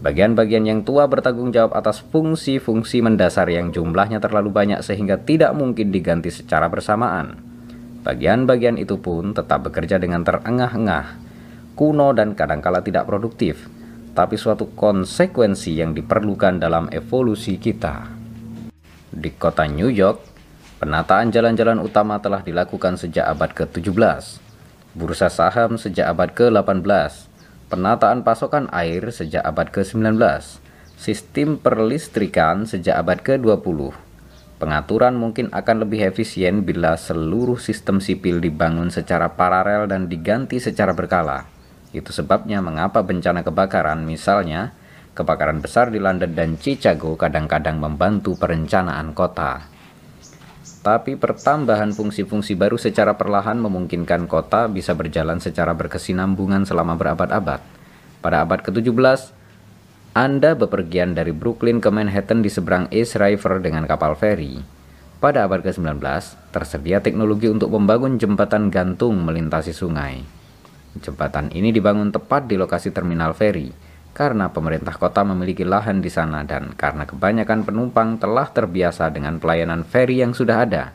[0.02, 5.94] Bagian-bagian yang tua bertanggung jawab atas fungsi-fungsi mendasar yang jumlahnya terlalu banyak sehingga tidak mungkin
[5.94, 7.38] diganti secara bersamaan.
[8.02, 11.22] Bagian-bagian itu pun tetap bekerja dengan terengah-engah,
[11.78, 13.70] kuno dan kadangkala tidak produktif,
[14.18, 18.10] tapi suatu konsekuensi yang diperlukan dalam evolusi kita.
[19.14, 20.31] Di kota New York,
[20.82, 24.42] penataan jalan-jalan utama telah dilakukan sejak abad ke-17,
[24.98, 27.30] bursa saham sejak abad ke-18,
[27.70, 30.18] penataan pasokan air sejak abad ke-19,
[30.98, 33.94] sistem perlistrikan sejak abad ke-20,
[34.62, 40.94] Pengaturan mungkin akan lebih efisien bila seluruh sistem sipil dibangun secara paralel dan diganti secara
[40.94, 41.50] berkala.
[41.90, 44.70] Itu sebabnya mengapa bencana kebakaran, misalnya
[45.18, 49.71] kebakaran besar di London dan Chicago kadang-kadang membantu perencanaan kota.
[50.82, 57.62] Tapi pertambahan fungsi-fungsi baru secara perlahan memungkinkan kota bisa berjalan secara berkesinambungan selama berabad-abad.
[58.22, 59.30] Pada abad ke-17,
[60.18, 64.58] anda bepergian dari Brooklyn ke Manhattan di seberang East River dengan kapal feri.
[65.22, 66.02] Pada abad ke-19,
[66.50, 70.26] tersedia teknologi untuk membangun jembatan gantung melintasi sungai.
[70.98, 73.70] Jembatan ini dibangun tepat di lokasi terminal feri,
[74.12, 79.88] karena pemerintah kota memiliki lahan di sana dan karena kebanyakan penumpang telah terbiasa dengan pelayanan
[79.88, 80.92] feri yang sudah ada.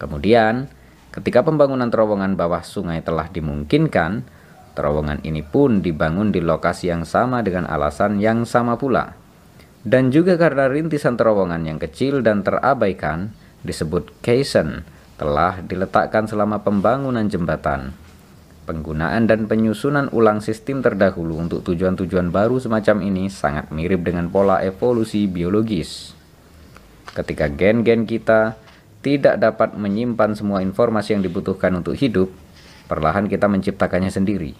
[0.00, 0.68] Kemudian,
[1.12, 4.24] ketika pembangunan terowongan bawah sungai telah dimungkinkan,
[4.70, 9.18] Terowongan ini pun dibangun di lokasi yang sama dengan alasan yang sama pula.
[9.82, 14.84] Dan juga karena rintisan terowongan yang kecil dan terabaikan disebut caisson
[15.20, 17.92] telah diletakkan selama pembangunan jembatan.
[18.70, 24.62] Penggunaan dan penyusunan ulang sistem terdahulu untuk tujuan-tujuan baru semacam ini sangat mirip dengan pola
[24.62, 26.14] evolusi biologis.
[27.10, 28.54] Ketika gen-gen kita
[29.02, 32.30] tidak dapat menyimpan semua informasi yang dibutuhkan untuk hidup,
[32.90, 34.50] Perlahan kita menciptakannya sendiri.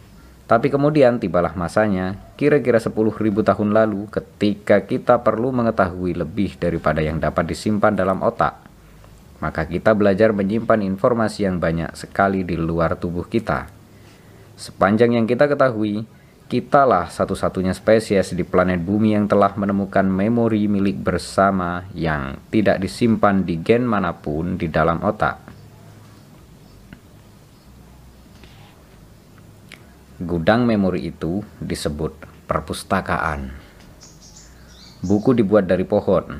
[0.47, 7.19] Tapi kemudian tibalah masanya, kira-kira 10.000 tahun lalu ketika kita perlu mengetahui lebih daripada yang
[7.19, 8.55] dapat disimpan dalam otak.
[9.43, 13.67] Maka kita belajar menyimpan informasi yang banyak sekali di luar tubuh kita.
[14.61, 16.05] Sepanjang yang kita ketahui,
[16.53, 23.41] kitalah satu-satunya spesies di planet bumi yang telah menemukan memori milik bersama yang tidak disimpan
[23.41, 25.41] di gen mana pun di dalam otak.
[30.21, 33.57] Gudang memori itu disebut perpustakaan.
[35.01, 36.37] Buku dibuat dari pohon.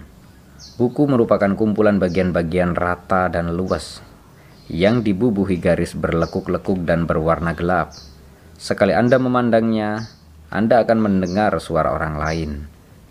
[0.77, 4.05] Buku merupakan kumpulan bagian-bagian rata dan luas
[4.69, 8.10] yang dibubuhi garis berlekuk-lekuk dan berwarna gelap.
[8.61, 10.05] Sekali Anda memandangnya,
[10.53, 12.51] Anda akan mendengar suara orang lain.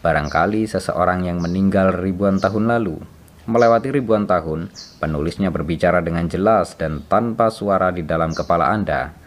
[0.06, 3.02] Barangkali seseorang yang meninggal ribuan tahun lalu.
[3.50, 4.70] Melewati ribuan tahun,
[5.02, 9.18] penulisnya berbicara dengan jelas dan tanpa suara di dalam kepala Anda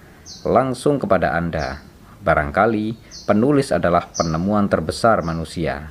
[0.47, 1.83] langsung kepada Anda.
[2.23, 2.95] Barangkali
[3.27, 5.91] penulis adalah penemuan terbesar manusia,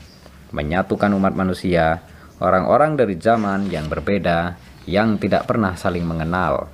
[0.56, 2.08] menyatukan umat manusia,
[2.40, 4.56] orang-orang dari zaman yang berbeda,
[4.88, 6.72] yang tidak pernah saling mengenal.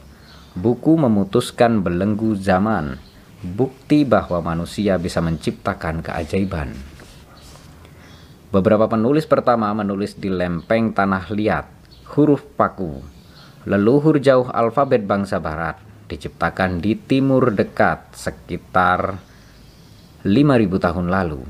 [0.54, 3.02] Buku memutuskan belenggu zaman,
[3.41, 6.73] bukti bahwa manusia bisa menciptakan keajaiban.
[8.47, 11.67] Beberapa penulis pertama menulis di lempeng tanah liat,
[12.15, 13.04] huruf paku,
[13.67, 19.19] leluhur jauh alfabet bangsa barat, diciptakan di timur dekat sekitar
[20.23, 21.43] 5000 tahun lalu.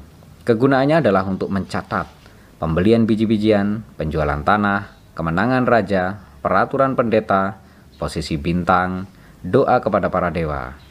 [0.43, 2.09] Kegunaannya adalah untuk mencatat
[2.57, 7.61] pembelian biji-bijian, penjualan tanah, kemenangan raja, peraturan pendeta,
[8.01, 9.05] posisi bintang,
[9.45, 10.86] doa kepada para dewa.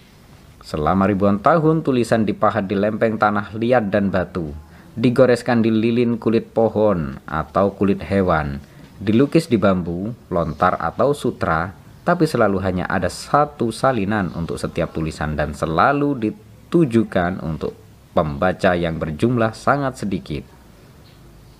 [0.67, 4.51] Selama ribuan tahun tulisan dipahat di lempeng tanah liat dan batu,
[4.99, 8.59] digoreskan di lilin kulit pohon atau kulit hewan,
[8.99, 11.71] dilukis di bambu, lontar atau sutra,
[12.03, 17.79] tapi selalu hanya ada satu salinan untuk setiap tulisan dan selalu ditujukan untuk
[18.11, 20.43] pembaca yang berjumlah sangat sedikit.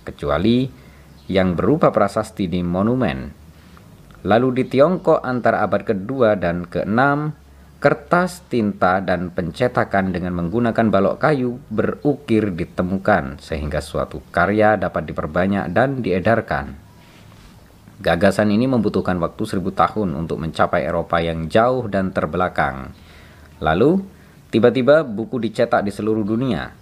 [0.03, 0.67] Kecuali
[1.31, 3.31] yang berupa prasasti di monumen.
[4.27, 7.46] Lalu di Tiongkok antara abad kedua dan keenam
[7.77, 15.69] Kertas, tinta, dan pencetakan dengan menggunakan balok kayu berukir ditemukan sehingga suatu karya dapat diperbanyak
[15.69, 16.73] dan diedarkan.
[18.01, 22.97] Gagasan ini membutuhkan waktu seribu tahun untuk mencapai Eropa yang jauh dan terbelakang.
[23.61, 24.01] Lalu,
[24.49, 26.73] tiba-tiba buku dicetak di seluruh dunia.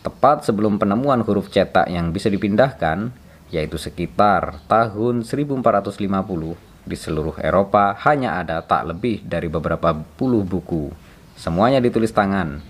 [0.00, 3.12] Tepat sebelum penemuan huruf cetak yang bisa dipindahkan,
[3.52, 10.90] yaitu sekitar tahun 1450, di seluruh Eropa hanya ada tak lebih dari beberapa puluh buku.
[11.36, 12.60] Semuanya ditulis tangan.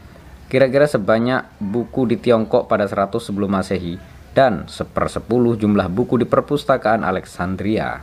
[0.51, 4.03] Kira-kira sebanyak buku di Tiongkok pada 100 sebelum masehi
[4.35, 8.03] dan sepersepuluh jumlah buku di perpustakaan Alexandria.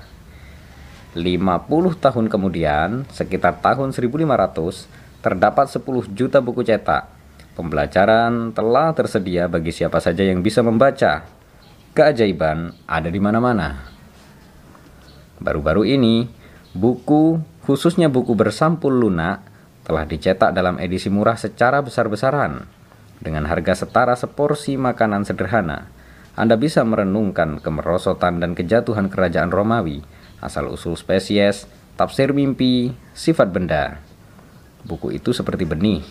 [1.15, 4.88] 50 tahun kemudian, sekitar tahun 1500,
[5.20, 7.10] terdapat 10 juta buku cetak.
[7.58, 11.26] Pembelajaran telah tersedia bagi siapa saja yang bisa membaca.
[11.98, 13.97] Keajaiban ada di mana-mana.
[15.38, 16.26] Baru-baru ini,
[16.73, 19.45] buku, khususnya buku bersampul lunak,
[19.88, 22.67] telah dicetak dalam edisi murah secara besar-besaran.
[23.17, 25.89] Dengan harga setara seporsi makanan sederhana,
[26.38, 30.06] Anda bisa merenungkan kemerosotan dan kejatuhan kerajaan Romawi,
[30.43, 31.65] asal-usul spesies,
[31.97, 34.04] tafsir mimpi, sifat benda.
[34.86, 36.06] Buku itu seperti benih.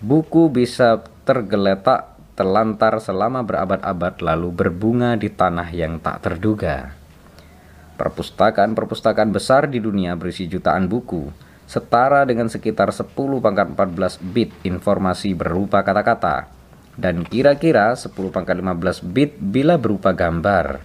[0.00, 6.99] Buku bisa tergeletak terlantar selama berabad-abad lalu berbunga di tanah yang tak terduga.
[8.00, 11.28] Perpustakaan-perpustakaan besar di dunia berisi jutaan buku,
[11.68, 13.12] setara dengan sekitar 10
[13.44, 16.48] pangkat 14 bit informasi berupa kata-kata,
[16.96, 20.80] dan kira-kira 10 pangkat 15 bit bila berupa gambar.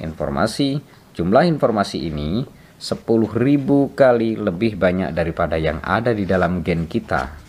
[0.00, 0.80] Informasi,
[1.12, 2.48] jumlah informasi ini
[2.80, 7.44] 10.000 kali lebih banyak daripada yang ada di dalam gen kita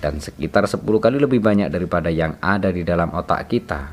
[0.00, 3.92] dan sekitar 10 kali lebih banyak daripada yang ada di dalam otak kita.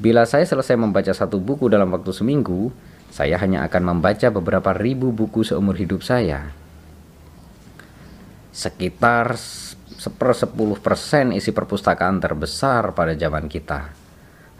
[0.00, 2.72] Bila saya selesai membaca satu buku dalam waktu seminggu,
[3.10, 6.54] saya hanya akan membaca beberapa ribu buku seumur hidup saya.
[8.54, 9.34] Sekitar
[10.00, 13.90] sepersepuluh persen isi perpustakaan terbesar pada zaman kita.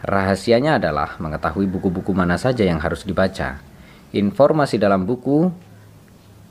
[0.03, 3.63] Rahasianya adalah mengetahui buku-buku mana saja yang harus dibaca.
[4.11, 5.47] Informasi dalam buku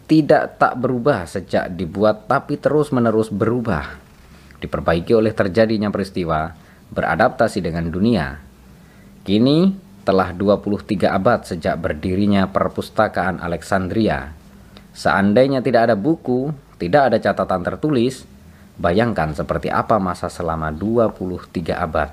[0.09, 4.01] tidak tak berubah sejak dibuat tapi terus-menerus berubah.
[4.59, 6.51] Diperbaiki oleh terjadinya peristiwa,
[6.91, 8.43] beradaptasi dengan dunia.
[9.23, 14.33] Kini telah 23 abad sejak berdirinya perpustakaan Alexandria.
[14.97, 18.25] Seandainya tidak ada buku, tidak ada catatan tertulis,
[18.81, 22.11] bayangkan seperti apa masa selama 23 abad.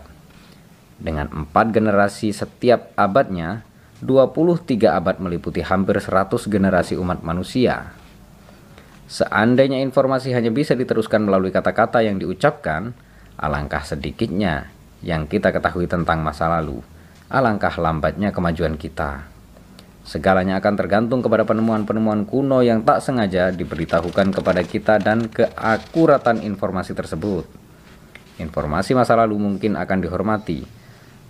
[0.97, 3.63] Dengan empat generasi setiap abadnya,
[4.03, 7.95] 23 abad meliputi hampir 100 generasi umat manusia.
[9.07, 12.91] Seandainya informasi hanya bisa diteruskan melalui kata-kata yang diucapkan,
[13.39, 14.69] alangkah sedikitnya
[14.99, 16.83] yang kita ketahui tentang masa lalu
[17.27, 19.27] alangkah lambatnya kemajuan kita.
[20.07, 26.95] Segalanya akan tergantung kepada penemuan-penemuan kuno yang tak sengaja diberitahukan kepada kita dan keakuratan informasi
[26.95, 27.43] tersebut.
[28.39, 30.63] Informasi masa lalu mungkin akan dihormati,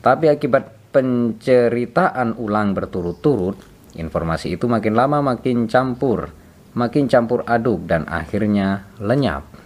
[0.05, 3.57] tapi akibat penceritaan ulang berturut-turut,
[3.97, 6.29] informasi itu makin lama makin campur,
[6.77, 9.56] makin campur aduk dan akhirnya lenyap.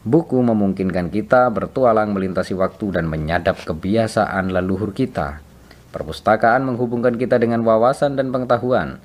[0.00, 5.44] Buku memungkinkan kita bertualang melintasi waktu dan menyadap kebiasaan leluhur kita.
[5.92, 8.96] Perpustakaan menghubungkan kita dengan wawasan dan pengetahuan.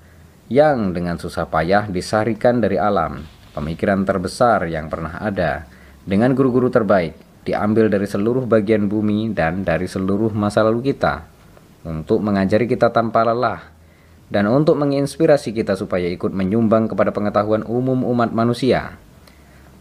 [0.47, 5.67] Yang dengan susah payah disarikan dari alam, pemikiran terbesar yang pernah ada,
[6.07, 11.27] dengan guru-guru terbaik, diambil dari seluruh bagian bumi dan dari seluruh masa lalu kita,
[11.83, 13.67] untuk mengajari kita tanpa lelah,
[14.31, 18.95] dan untuk menginspirasi kita supaya ikut menyumbang kepada pengetahuan umum umat manusia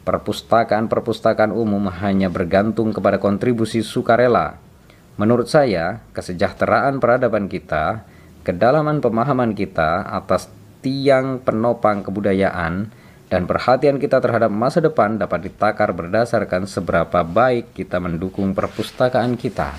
[0.05, 4.61] perpustakaan-perpustakaan umum hanya bergantung kepada kontribusi sukarela.
[5.17, 8.05] Menurut saya, kesejahteraan peradaban kita,
[8.45, 10.53] kedalaman pemahaman kita atas
[10.85, 12.93] tiang penopang kebudayaan,
[13.33, 19.75] dan perhatian kita terhadap masa depan dapat ditakar berdasarkan seberapa baik kita mendukung perpustakaan kita.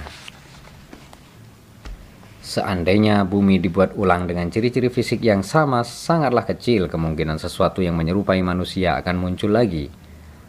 [2.46, 8.40] Seandainya bumi dibuat ulang dengan ciri-ciri fisik yang sama, sangatlah kecil kemungkinan sesuatu yang menyerupai
[8.46, 10.05] manusia akan muncul lagi.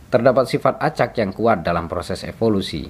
[0.07, 2.87] Terdapat sifat acak yang kuat dalam proses evolusi.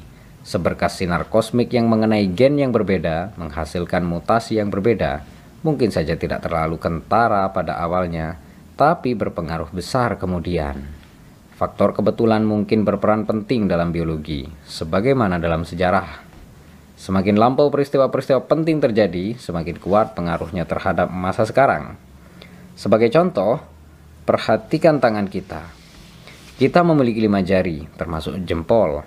[0.47, 5.27] Seberkas sinar kosmik yang mengenai gen yang berbeda menghasilkan mutasi yang berbeda.
[5.67, 8.39] Mungkin saja tidak terlalu kentara pada awalnya,
[8.79, 10.87] tapi berpengaruh besar kemudian.
[11.57, 16.27] Faktor kebetulan mungkin berperan penting dalam biologi, sebagaimana dalam sejarah
[16.97, 22.01] Semakin lampau peristiwa-peristiwa penting terjadi, semakin kuat pengaruhnya terhadap masa sekarang.
[22.73, 23.61] Sebagai contoh,
[24.25, 25.61] perhatikan tangan kita.
[26.57, 29.05] Kita memiliki lima jari, termasuk jempol.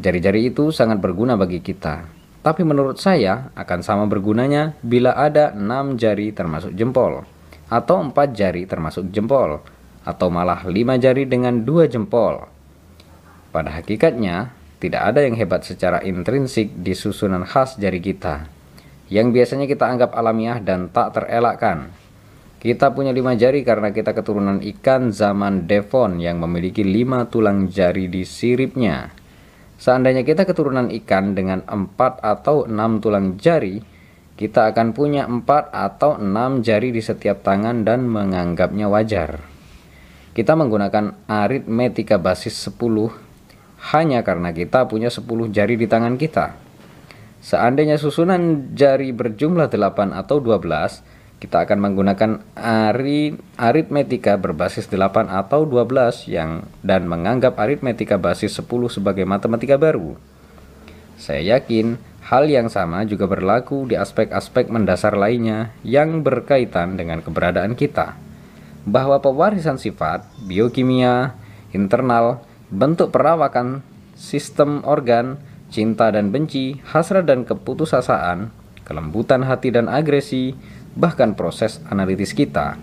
[0.00, 2.08] Jari-jari itu sangat berguna bagi kita.
[2.40, 7.28] Tapi menurut saya akan sama bergunanya bila ada enam jari termasuk jempol,
[7.68, 9.60] atau empat jari termasuk jempol,
[10.00, 12.48] atau malah lima jari dengan dua jempol.
[13.52, 18.48] Pada hakikatnya, tidak ada yang hebat secara intrinsik di susunan khas jari kita,
[19.12, 21.92] yang biasanya kita anggap alamiah dan tak terelakkan.
[22.56, 28.08] Kita punya lima jari karena kita keturunan ikan zaman Devon yang memiliki lima tulang jari
[28.08, 29.12] di siripnya.
[29.76, 33.84] Seandainya kita keturunan ikan dengan empat atau enam tulang jari,
[34.36, 39.40] kita akan punya empat atau enam jari di setiap tangan dan menganggapnya wajar.
[40.36, 42.76] Kita menggunakan aritmetika basis 10
[43.96, 46.56] hanya karena kita punya 10 jari di tangan kita.
[47.40, 55.68] Seandainya susunan jari berjumlah 8 atau 12, kita akan menggunakan ari, aritmetika berbasis 8 atau
[55.68, 60.16] 12 yang dan menganggap aritmetika basis 10 sebagai matematika baru.
[61.20, 67.76] Saya yakin hal yang sama juga berlaku di aspek-aspek mendasar lainnya yang berkaitan dengan keberadaan
[67.76, 68.16] kita.
[68.88, 71.36] Bahwa pewarisan sifat, biokimia,
[71.76, 72.40] internal,
[72.72, 73.84] bentuk perawakan,
[74.16, 75.36] sistem organ,
[75.68, 78.54] cinta dan benci, hasrat dan keputusasaan,
[78.86, 80.54] kelembutan hati dan agresi,
[80.96, 82.80] bahkan proses analitis kita.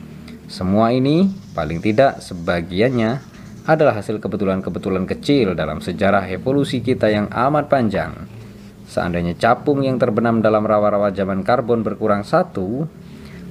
[0.47, 3.19] Semua ini, paling tidak sebagiannya,
[3.65, 8.13] adalah hasil kebetulan-kebetulan kecil dalam sejarah evolusi kita yang amat panjang.
[8.85, 12.85] Seandainya capung yang terbenam dalam rawa-rawa zaman karbon berkurang satu,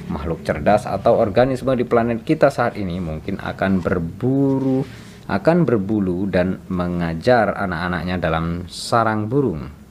[0.06, 4.84] makhluk cerdas atau organisme di planet kita saat ini mungkin akan berburu
[5.30, 9.81] akan berbulu dan mengajar anak-anaknya dalam sarang burung.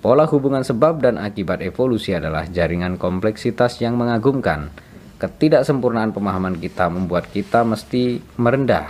[0.00, 4.72] Pola hubungan sebab dan akibat evolusi adalah jaringan kompleksitas yang mengagumkan.
[5.20, 8.88] Ketidaksempurnaan pemahaman kita membuat kita mesti merendah.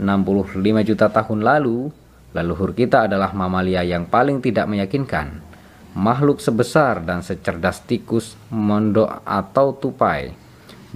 [0.00, 1.92] 65 juta tahun lalu,
[2.32, 5.44] leluhur kita adalah mamalia yang paling tidak meyakinkan.
[5.92, 10.32] Makhluk sebesar dan secerdas tikus, mondok atau tupai.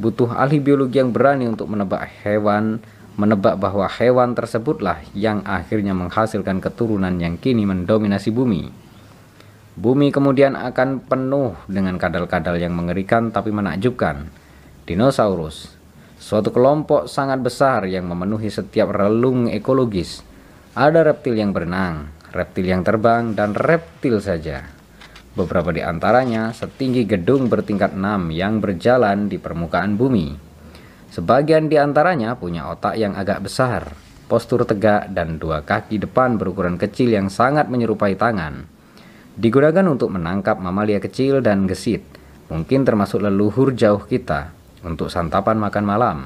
[0.01, 2.81] Butuh ahli biologi yang berani untuk menebak hewan
[3.19, 8.71] menebak bahwa hewan tersebutlah yang akhirnya menghasilkan keturunan yang kini mendominasi bumi.
[9.75, 14.31] Bumi kemudian akan penuh dengan kadal-kadal yang mengerikan tapi menakjubkan.
[14.87, 15.75] Dinosaurus,
[16.23, 20.23] suatu kelompok sangat besar yang memenuhi setiap relung ekologis.
[20.79, 24.63] Ada reptil yang berenang, reptil yang terbang, dan reptil saja.
[25.35, 30.48] Beberapa di antaranya setinggi gedung bertingkat 6 yang berjalan di permukaan bumi.
[31.09, 33.97] Sebagian di antaranya punya otak yang agak besar,
[34.29, 38.69] postur tegak, dan dua kaki depan berukuran kecil yang sangat menyerupai tangan.
[39.39, 42.05] Digunakan untuk menangkap mamalia kecil dan gesit,
[42.53, 44.53] mungkin termasuk leluhur jauh kita,
[44.85, 46.19] untuk santapan makan malam.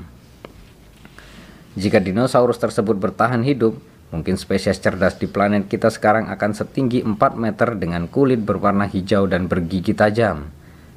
[1.79, 3.79] Jika dinosaurus tersebut bertahan hidup,
[4.13, 9.25] mungkin spesies cerdas di planet kita sekarang akan setinggi 4 meter dengan kulit berwarna hijau
[9.25, 10.53] dan bergigi tajam.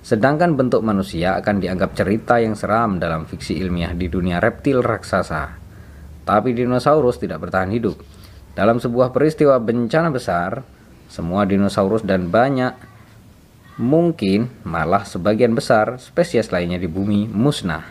[0.06, 5.58] Sedangkan bentuk manusia akan dianggap cerita yang seram dalam fiksi ilmiah di dunia reptil raksasa.
[6.22, 7.98] Tapi dinosaurus tidak bertahan hidup.
[8.54, 10.62] Dalam sebuah peristiwa bencana besar,
[11.10, 12.78] semua dinosaurus dan banyak
[13.82, 17.90] mungkin malah sebagian besar spesies lainnya di bumi musnah.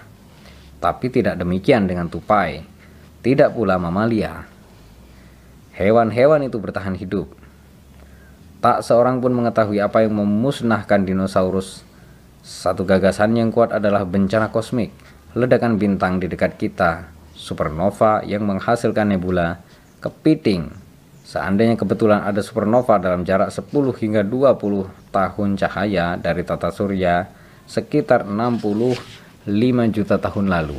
[0.78, 2.62] Tapi tidak demikian dengan tupai,
[3.26, 4.46] tidak pula mamalia.
[5.74, 7.26] Hewan-hewan itu bertahan hidup.
[8.62, 11.82] Tak seorang pun mengetahui apa yang memusnahkan dinosaurus
[12.44, 14.92] satu gagasan yang kuat adalah bencana kosmik,
[15.32, 19.64] ledakan bintang di dekat kita, supernova yang menghasilkan nebula,
[20.04, 20.68] kepiting.
[21.24, 27.32] Seandainya kebetulan ada supernova dalam jarak 10 hingga 20 tahun cahaya dari tata surya
[27.64, 29.48] sekitar 65
[29.88, 30.76] juta tahun lalu.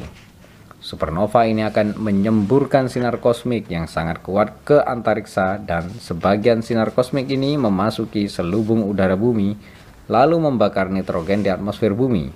[0.85, 7.25] Supernova ini akan menyemburkan sinar kosmik yang sangat kuat ke antariksa dan sebagian sinar kosmik
[7.25, 9.57] ini memasuki selubung udara bumi
[10.05, 12.29] lalu membakar nitrogen di atmosfer bumi.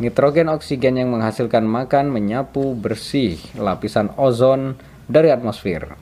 [0.00, 5.92] Nitrogen oksigen yang menghasilkan makan menyapu bersih lapisan ozon dari atmosfer.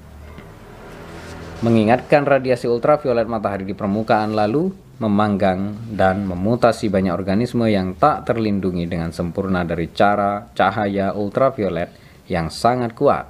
[1.60, 8.88] Mengingatkan radiasi ultraviolet matahari di permukaan lalu, memanggang, dan memutasi banyak organisme yang tak terlindungi
[8.88, 11.92] dengan sempurna dari cara cahaya ultraviolet
[12.32, 13.28] yang sangat kuat.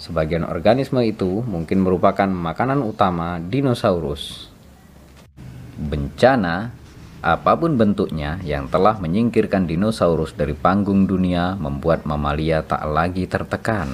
[0.00, 4.47] Sebagian organisme itu mungkin merupakan makanan utama dinosaurus.
[5.78, 6.74] Bencana,
[7.22, 13.86] apa pun bentuknya yang telah menyingkirkan dinosaurus dari panggung dunia membuat mamalia tak lagi tertekan.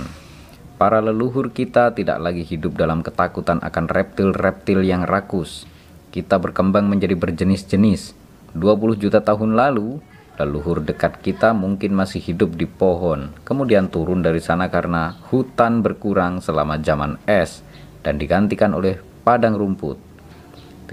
[0.80, 5.68] Para leluhur kita tidak lagi hidup dalam ketakutan akan reptil-reptil yang rakus.
[6.09, 8.16] Kita berkembang menjadi berjenis-jenis.
[8.57, 10.01] 20 juta tahun lalu,
[10.41, 16.41] leluhur dekat kita mungkin masih hidup di pohon, kemudian turun dari sana karena hutan berkurang
[16.41, 17.61] selama zaman es
[18.01, 20.14] dan digantikan oleh padang rumput.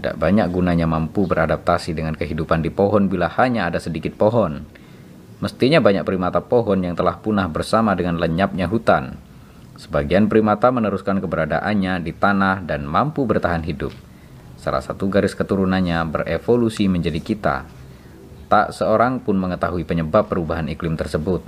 [0.02, 4.66] Tidak banyak gunanya mampu beradaptasi dengan kehidupan di pohon bila hanya ada sedikit pohon.
[5.46, 9.22] Mestinya banyak primata pohon yang telah punah bersama dengan lenyapnya hutan.
[9.78, 13.94] Sebagian primata meneruskan keberadaannya di tanah dan mampu bertahan hidup.
[14.58, 17.56] Salah satu garis keturunannya berevolusi menjadi kita,
[18.52, 21.40] Tak seorang pun mengetahui penyebab perubahan iklim tersebut.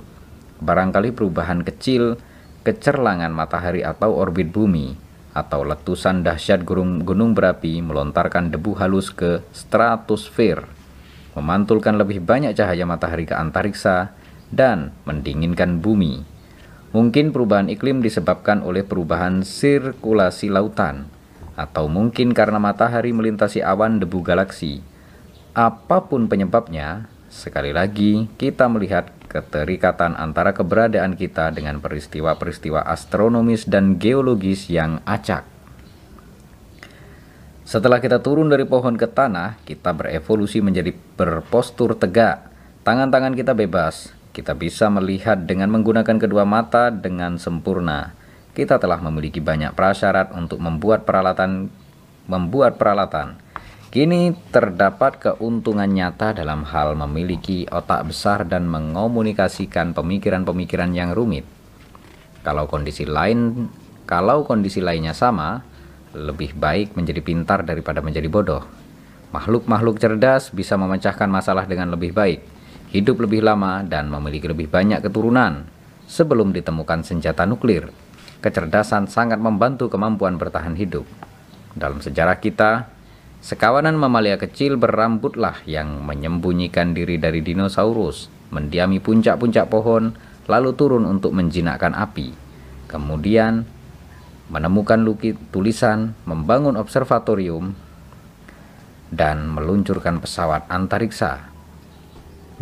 [0.64, 2.16] Barangkali perubahan kecil,
[2.64, 4.96] kecerlangan matahari atau orbit bumi,
[5.34, 10.62] atau letusan dahsyat gunung, berapi melontarkan debu halus ke stratosfer,
[11.34, 14.14] memantulkan lebih banyak cahaya matahari ke antariksa,
[14.54, 16.22] dan mendinginkan bumi.
[16.94, 21.10] Mungkin perubahan iklim disebabkan oleh perubahan sirkulasi lautan,
[21.58, 24.82] atau mungkin karena matahari melintasi awan debu galaksi
[25.54, 33.98] Apa pun penyebabnya, sekali lagi kita melihat keterikatan antara keberadaan kita dengan peristiwa-peristiwa astronomis dan
[33.98, 35.42] geologis yang acak.
[37.66, 42.46] Setelah kita turun dari pohon ke tanah, kita berevolusi menjadi berpostur tegak.
[42.86, 44.14] Tangan-tangan kita bebas.
[44.30, 48.14] Kita bisa melihat dengan menggunakan kedua mata dengan sempurna.
[48.54, 51.74] Kita telah memiliki banyak prasyarat untuk membuat peralatan
[52.30, 53.43] membuat peralatan
[53.94, 61.46] Kini terdapat keuntungan nyata dalam hal memiliki otak besar dan mengomunikasikan pemikiran-pemikiran yang rumit.
[62.42, 63.70] Kalau kondisi lain,
[64.02, 65.62] kalau kondisi lainnya sama,
[66.10, 68.66] lebih baik menjadi pintar daripada menjadi bodoh.
[69.30, 72.42] Makhluk-makhluk cerdas bisa memecahkan masalah dengan lebih baik,
[72.90, 75.70] hidup lebih lama dan memiliki lebih banyak keturunan.
[76.10, 77.94] Sebelum ditemukan senjata nuklir,
[78.42, 81.06] kecerdasan sangat membantu kemampuan bertahan hidup.
[81.78, 82.93] Dalam sejarah kita,
[83.44, 90.16] Sekawanan mamalia kecil berambutlah yang menyembunyikan diri dari dinosaurus, mendiami puncak-puncak pohon,
[90.48, 92.32] lalu turun untuk menjinakkan api.
[92.88, 93.68] Kemudian
[94.48, 97.76] menemukan lukit tulisan, membangun observatorium,
[99.12, 101.52] dan meluncurkan pesawat antariksa.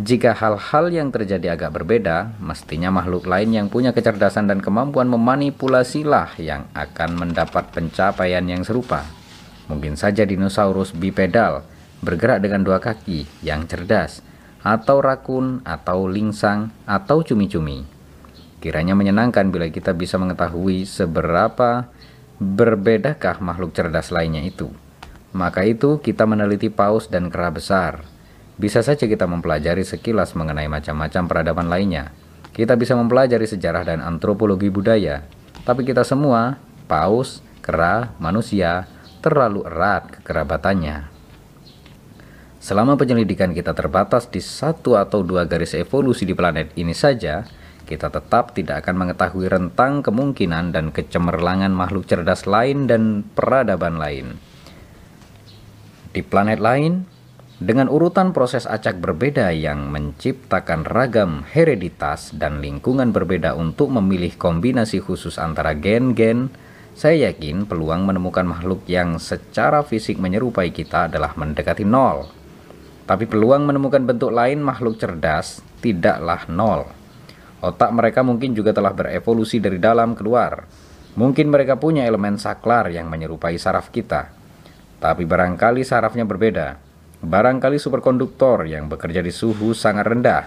[0.03, 6.35] Jika hal-hal yang terjadi agak berbeda, mestinya makhluk lain yang punya kecerdasan dan kemampuan memanipulasilah
[6.43, 9.22] yang akan mendapat pencapaian yang serupa.
[9.71, 11.63] Mungkin saja dinosaurus bipedal
[12.03, 14.19] bergerak dengan dua kaki yang cerdas,
[14.63, 17.87] atau rakun, atau lingsang, atau cumi-cumi.
[18.59, 21.87] Kiranya menyenangkan bila kita bisa mengetahui seberapa
[22.39, 24.71] berbedakah makhluk cerdas lainnya itu.
[25.35, 28.07] Maka itu kita meneliti paus dan kera besar.
[28.55, 32.13] Bisa saja kita mempelajari sekilas mengenai macam-macam peradaban lainnya.
[32.53, 35.25] Kita bisa mempelajari sejarah dan antropologi budaya.
[35.65, 38.85] Tapi kita semua, paus, kera, manusia,
[39.23, 41.07] terlalu erat kekerabatannya.
[42.59, 47.47] Selama penyelidikan kita terbatas di satu atau dua garis evolusi di planet ini saja,
[47.83, 54.39] kita tetap tidak akan mengetahui rentang kemungkinan dan kecemerlangan makhluk cerdas lain dan peradaban lain.
[56.15, 57.03] Di planet lain,
[57.63, 64.99] dengan urutan proses acak berbeda yang menciptakan ragam hereditas dan lingkungan berbeda untuk memilih kombinasi
[65.03, 66.47] khusus antara gen-gen,
[66.93, 72.29] saya yakin peluang menemukan makhluk yang secara fisik menyerupai kita adalah mendekati nol.
[73.09, 76.85] Tapi peluang menemukan bentuk lain makhluk cerdas tidaklah nol.
[77.65, 80.69] Otak mereka mungkin juga telah berevolusi dari dalam keluar.
[81.17, 84.29] Mungkin mereka punya elemen saklar yang menyerupai saraf kita.
[85.01, 86.77] Tapi barangkali sarafnya berbeda.
[87.25, 90.43] Barangkali superkonduktor yang bekerja di suhu sangat rendah.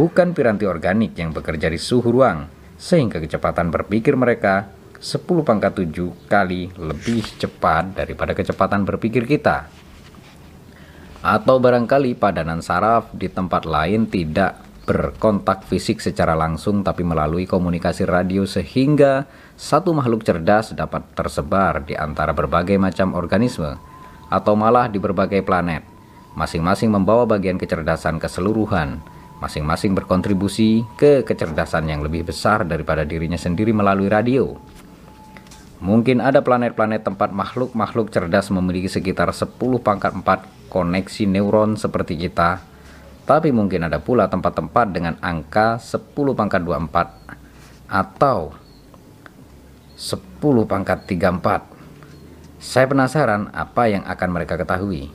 [0.00, 2.48] Bukan piranti organik yang bekerja di suhu ruang.
[2.80, 4.70] Sehingga kecepatan berpikir mereka
[5.00, 9.66] 10 pangkat 7 kali lebih cepat daripada kecepatan berpikir kita.
[11.24, 18.04] Atau barangkali padanan saraf di tempat lain tidak berkontak fisik secara langsung tapi melalui komunikasi
[18.04, 19.24] radio sehingga
[19.56, 23.80] satu makhluk cerdas dapat tersebar di antara berbagai macam organisme
[24.28, 25.82] atau malah di berbagai planet.
[26.34, 28.98] Masing-masing membawa bagian kecerdasan keseluruhan,
[29.38, 34.73] masing-masing berkontribusi ke kecerdasan yang lebih besar daripada dirinya sendiri melalui radio.
[35.84, 39.52] Mungkin ada planet-planet tempat makhluk-makhluk cerdas memiliki sekitar 10
[39.84, 42.64] pangkat 4 koneksi neuron seperti kita,
[43.28, 47.36] tapi mungkin ada pula tempat-tempat dengan angka 10 pangkat 24
[47.84, 48.56] atau
[49.92, 51.68] 10 pangkat 34.
[52.64, 55.12] Saya penasaran apa yang akan mereka ketahui.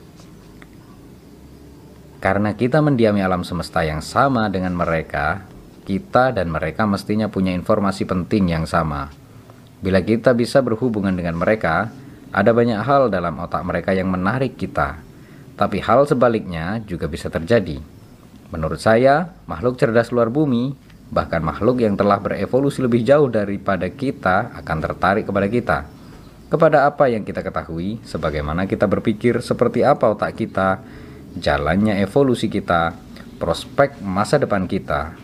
[2.22, 5.42] Karena kita mendiami alam semesta yang sama dengan mereka,
[5.82, 9.19] kita dan mereka mestinya punya informasi penting yang sama.
[9.80, 11.88] Bila kita bisa berhubungan dengan mereka,
[12.30, 15.00] ada banyak hal dalam otak mereka yang menarik kita.
[15.56, 17.80] Tapi hal sebaliknya juga bisa terjadi.
[18.52, 20.76] Menurut saya, makhluk cerdas luar bumi,
[21.10, 25.78] bahkan makhluk yang telah berevolusi lebih jauh daripada kita akan tertarik kepada kita.
[26.50, 30.82] Kepada apa yang kita ketahui, sebagaimana kita berpikir seperti apa otak kita,
[31.38, 32.90] jalannya evolusi kita,
[33.38, 35.14] prospek masa depan kita.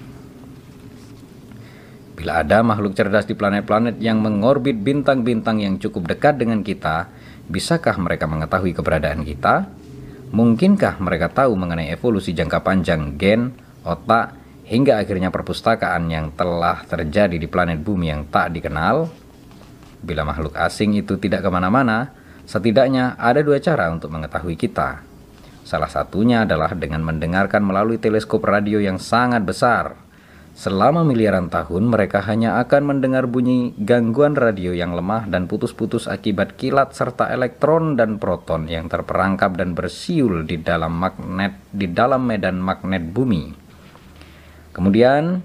[2.17, 7.13] Bila ada makhluk cerdas di planet-planet yang mengorbit bintang-bintang yang cukup dekat dengan kita,
[7.53, 9.69] bisakah mereka mengetahui keberadaan kita?
[10.33, 13.53] Mungkinkah mereka tahu mengenai evolusi jangka panjang gen,
[13.85, 14.33] otak,
[14.65, 19.13] hingga akhirnya perpustakaan yang telah terjadi di planet bumi yang tak dikenal?
[20.01, 22.17] Bila makhluk asing itu tidak ke mana-mana,
[22.49, 25.05] setidaknya ada dua cara untuk mengetahui kita.
[25.67, 30.06] Salah satunya adalah dengan mendengarkan melalui teleskop radio yang sangat besar.
[30.57, 36.57] Selama miliaran tahun, mereka hanya akan mendengar bunyi gangguan radio yang lemah dan putus-putus akibat
[36.57, 42.57] kilat serta elektron dan proton yang terperangkap dan bersiul di dalam magnet di dalam medan
[42.57, 43.53] magnet bumi.
[44.73, 45.45] Kemudian,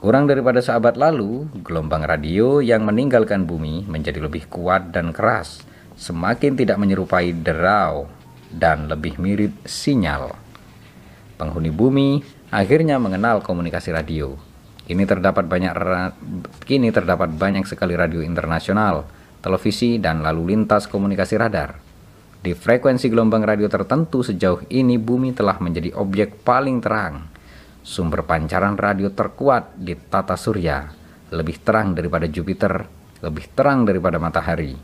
[0.00, 5.68] kurang daripada sahabat lalu, gelombang radio yang meninggalkan bumi menjadi lebih kuat dan keras,
[6.00, 8.08] semakin tidak menyerupai derau
[8.48, 10.32] dan lebih mirip sinyal.
[11.36, 14.45] Penghuni bumi akhirnya mengenal komunikasi radio.
[14.86, 15.74] Kini terdapat banyak
[16.62, 19.02] kini terdapat banyak sekali radio internasional,
[19.42, 21.74] televisi dan lalu lintas komunikasi radar.
[22.38, 27.26] Di frekuensi gelombang radio tertentu sejauh ini bumi telah menjadi objek paling terang.
[27.82, 30.86] Sumber pancaran radio terkuat di tata surya,
[31.34, 32.86] lebih terang daripada Jupiter,
[33.26, 34.78] lebih terang daripada matahari.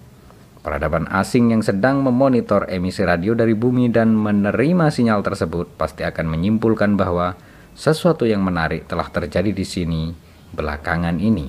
[0.62, 6.26] Peradaban asing yang sedang memonitor emisi radio dari bumi dan menerima sinyal tersebut pasti akan
[6.26, 7.38] menyimpulkan bahwa
[7.72, 10.02] sesuatu yang menarik telah terjadi di sini
[10.52, 11.48] belakangan ini.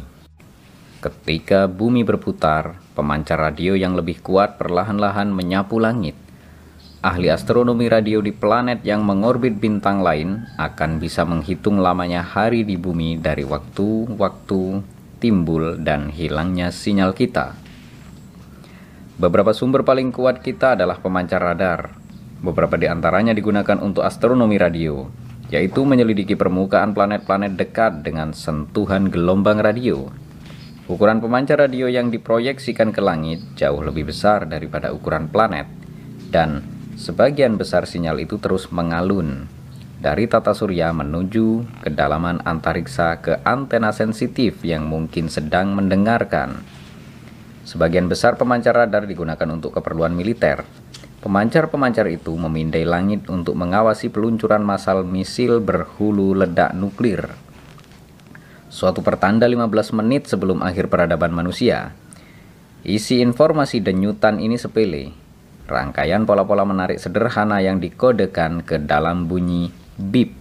[1.04, 6.16] Ketika bumi berputar, pemancar radio yang lebih kuat perlahan-lahan menyapu langit.
[7.04, 12.80] Ahli astronomi radio di planet yang mengorbit bintang lain akan bisa menghitung lamanya hari di
[12.80, 14.64] bumi dari waktu-waktu
[15.20, 17.60] timbul dan hilangnya sinyal kita.
[19.20, 21.92] Beberapa sumber paling kuat kita adalah pemancar radar.
[22.40, 25.08] Beberapa di antaranya digunakan untuk astronomi radio,
[25.54, 30.10] yaitu menyelidiki permukaan planet-planet dekat dengan sentuhan gelombang radio.
[30.90, 35.70] Ukuran pemancar radio yang diproyeksikan ke langit jauh lebih besar daripada ukuran planet,
[36.34, 36.66] dan
[36.98, 39.46] sebagian besar sinyal itu terus mengalun
[40.02, 46.66] dari tata surya menuju kedalaman antariksa ke antena sensitif yang mungkin sedang mendengarkan.
[47.64, 50.83] Sebagian besar pemancar radar digunakan untuk keperluan militer.
[51.24, 57.32] Pemancar-pemancar itu memindai langit untuk mengawasi peluncuran massal misil berhulu ledak nuklir.
[58.68, 61.96] Suatu pertanda 15 menit sebelum akhir peradaban manusia.
[62.84, 65.16] Isi informasi denyutan ini sepele.
[65.64, 70.36] Rangkaian pola-pola menarik sederhana yang dikodekan ke dalam bunyi bip.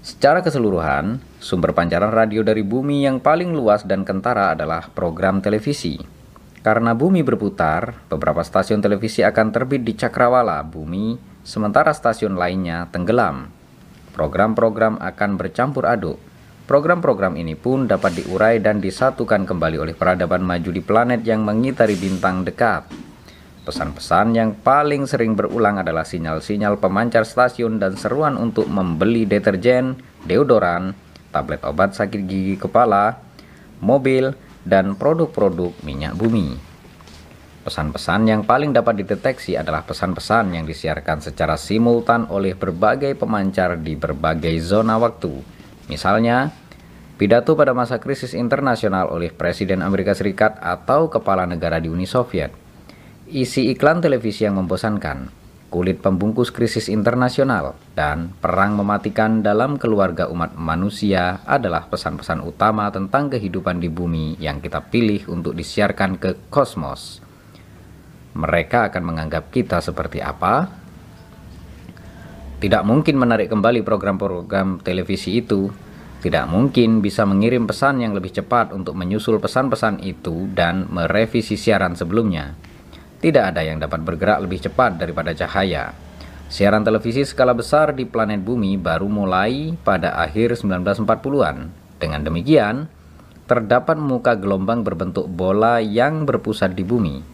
[0.00, 6.23] Secara keseluruhan, Sumber pancaran radio dari bumi yang paling luas dan kentara adalah program televisi.
[6.64, 13.52] Karena bumi berputar, beberapa stasiun televisi akan terbit di cakrawala bumi, sementara stasiun lainnya tenggelam.
[14.16, 16.16] Program-program akan bercampur aduk.
[16.64, 22.00] Program-program ini pun dapat diurai dan disatukan kembali oleh peradaban maju di planet yang mengitari
[22.00, 22.88] bintang dekat.
[23.68, 30.96] Pesan-pesan yang paling sering berulang adalah sinyal-sinyal pemancar stasiun dan seruan untuk membeli deterjen, deodoran,
[31.28, 33.20] tablet obat sakit gigi kepala,
[33.84, 34.32] mobil,
[34.64, 36.56] dan produk-produk minyak bumi.
[37.64, 43.96] Pesan-pesan yang paling dapat dideteksi adalah pesan-pesan yang disiarkan secara simultan oleh berbagai pemancar di
[43.96, 45.32] berbagai zona waktu.
[45.88, 46.52] Misalnya,
[47.16, 52.52] pidato pada masa krisis internasional oleh Presiden Amerika Serikat atau kepala negara di Uni Soviet.
[53.32, 55.43] Isi iklan televisi yang membosankan,
[55.74, 63.26] kulit pembungkus krisis internasional, dan perang mematikan dalam keluarga umat manusia adalah pesan-pesan utama tentang
[63.26, 67.18] kehidupan di bumi yang kita pilih untuk disiarkan ke kosmos.
[68.38, 70.70] Mereka akan menganggap kita seperti apa?
[72.62, 75.74] Tidak mungkin menarik kembali program-program televisi itu,
[76.22, 81.98] tidak mungkin bisa mengirim pesan yang lebih cepat untuk menyusul pesan-pesan itu dan merevisi siaran
[81.98, 82.73] sebelumnya.
[83.24, 85.96] Tidak ada yang dapat bergerak lebih cepat daripada cahaya.
[86.52, 91.72] Siaran televisi skala besar di planet bumi baru mulai pada akhir 1940-an.
[91.96, 92.84] Dengan demikian,
[93.48, 97.24] terdapat muka gelombang berbentuk bola yang berpusat di bumi,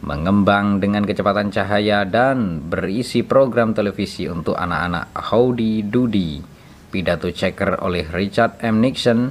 [0.00, 6.40] mengembang dengan kecepatan cahaya dan berisi program televisi untuk anak-anak Howdy Doody,
[6.88, 8.80] pidato checker oleh Richard M.
[8.80, 9.28] Nixon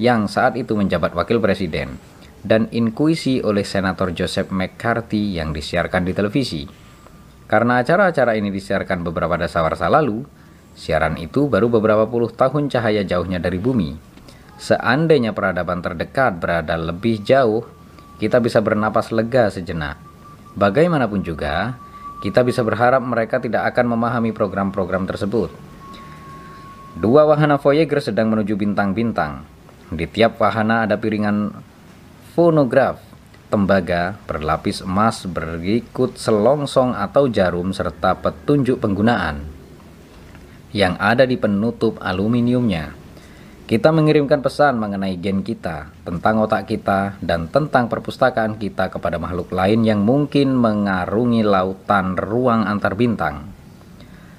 [0.00, 2.00] yang saat itu menjabat wakil presiden,
[2.42, 6.66] dan inkuisi oleh Senator Joseph McCarthy yang disiarkan di televisi.
[7.46, 10.26] Karena acara-acara ini disiarkan beberapa dasawarsa lalu,
[10.74, 13.94] siaran itu baru beberapa puluh tahun cahaya jauhnya dari bumi.
[14.58, 17.66] Seandainya peradaban terdekat berada lebih jauh,
[18.18, 19.98] kita bisa bernapas lega sejenak.
[20.54, 21.76] Bagaimanapun juga,
[22.22, 25.50] kita bisa berharap mereka tidak akan memahami program-program tersebut.
[26.94, 29.42] Dua wahana Voyager sedang menuju bintang-bintang.
[29.90, 31.50] Di tiap wahana ada piringan
[32.32, 32.96] fonograf
[33.52, 39.44] tembaga berlapis emas berikut selongsong atau jarum serta petunjuk penggunaan
[40.72, 42.96] yang ada di penutup aluminiumnya.
[43.68, 49.52] Kita mengirimkan pesan mengenai gen kita, tentang otak kita, dan tentang perpustakaan kita kepada makhluk
[49.52, 53.52] lain yang mungkin mengarungi lautan ruang antar bintang.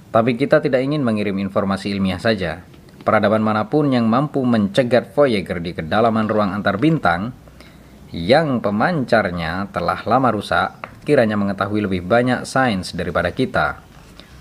[0.09, 2.65] Tapi kita tidak ingin mengirim informasi ilmiah saja.
[3.05, 7.42] Peradaban mana pun yang mampu mencegat Voyager di kedalaman ruang antar bintang
[8.13, 13.81] yang pemancarnya telah lama rusak, kiranya mengetahui lebih banyak sains daripada kita.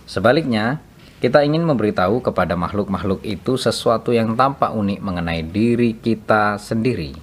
[0.04, 0.84] Sebaliknya,
[1.24, 7.16] kita ingin memberitahu kepada makhluk-makhluk itu sesuatu yang tampak unik mengenai diri kita sendiri.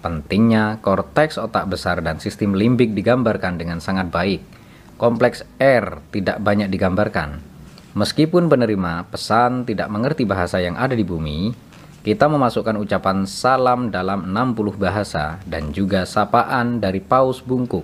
[0.00, 4.40] Pentingnya korteks otak besar dan sistem limbik digambarkan dengan sangat baik.
[4.96, 7.44] Kompleks R tidak banyak digambarkan.
[7.92, 11.67] Meskipun penerima pesan tidak mengerti bahasa yang ada di bumi,
[12.06, 17.82] kita memasukkan ucapan salam dalam 60 bahasa dan juga sapaan dari paus bungkuk.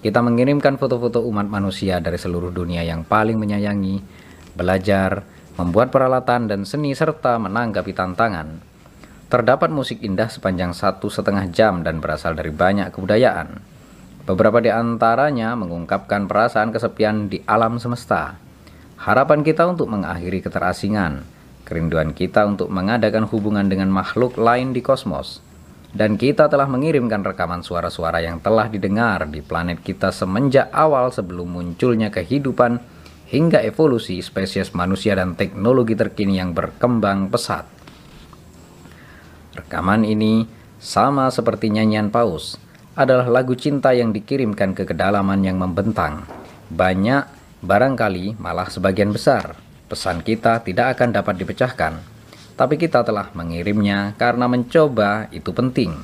[0.00, 4.00] Kita mengirimkan foto-foto umat manusia dari seluruh dunia yang paling menyayangi,
[4.56, 5.26] belajar,
[5.60, 8.60] membuat peralatan dan seni serta menanggapi tantangan.
[9.26, 13.58] Terdapat musik indah sepanjang satu setengah jam dan berasal dari banyak kebudayaan.
[14.24, 18.38] Beberapa di antaranya mengungkapkan perasaan kesepian di alam semesta.
[18.96, 21.35] Harapan kita untuk mengakhiri keterasingan,
[21.66, 25.42] kerinduan kita untuk mengadakan hubungan dengan makhluk lain di kosmos.
[25.90, 31.50] Dan kita telah mengirimkan rekaman suara-suara yang telah didengar di planet kita semenjak awal sebelum
[31.50, 32.78] munculnya kehidupan
[33.26, 37.66] hingga evolusi spesies manusia dan teknologi terkini yang berkembang pesat.
[39.56, 40.46] Rekaman ini
[40.76, 42.60] sama seperti nyanyian paus,
[42.96, 46.24] adalah lagu cinta yang dikirimkan ke kedalaman yang membentang.
[46.72, 47.28] Banyak,
[47.60, 49.56] barangkali malah sebagian besar,
[49.86, 52.02] Pesan kita tidak akan dapat dipecahkan,
[52.58, 55.94] tapi kita telah mengirimnya karena mencoba itu penting.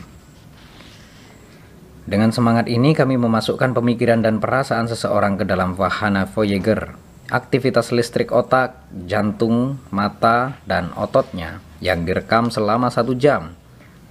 [2.07, 6.95] Dengan semangat ini kami memasukkan pemikiran dan perasaan seseorang ke dalam wahana Voyager.
[7.31, 8.75] Aktivitas listrik otak,
[9.07, 13.55] jantung, mata, dan ototnya yang direkam selama satu jam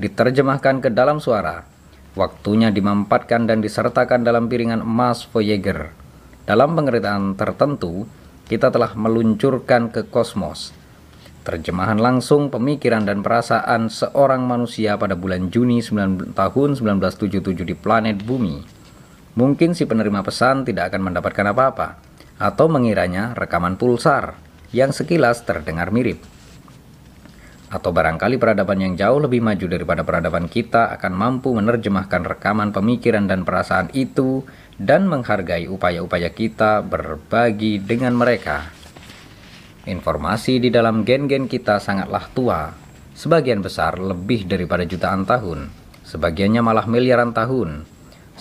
[0.01, 1.63] diterjemahkan ke dalam suara.
[2.17, 5.95] Waktunya dimampatkan dan disertakan dalam piringan emas Voyager.
[6.43, 8.09] Dalam pengertian tertentu,
[8.51, 10.75] kita telah meluncurkan ke kosmos.
[11.47, 18.19] Terjemahan langsung pemikiran dan perasaan seorang manusia pada bulan Juni 9, tahun 1977 di planet
[18.27, 18.59] bumi.
[19.39, 21.87] Mungkin si penerima pesan tidak akan mendapatkan apa-apa,
[22.43, 24.35] atau mengiranya rekaman pulsar
[24.75, 26.19] yang sekilas terdengar mirip.
[27.71, 33.31] Atau barangkali peradaban yang jauh lebih maju daripada peradaban kita akan mampu menerjemahkan rekaman pemikiran
[33.31, 34.43] dan perasaan itu
[34.81, 38.73] dan menghargai upaya-upaya kita berbagi dengan mereka.
[39.85, 42.73] Informasi di dalam gen-gen kita sangatlah tua,
[43.13, 45.69] sebagian besar lebih daripada jutaan tahun,
[46.05, 47.85] sebagiannya malah miliaran tahun.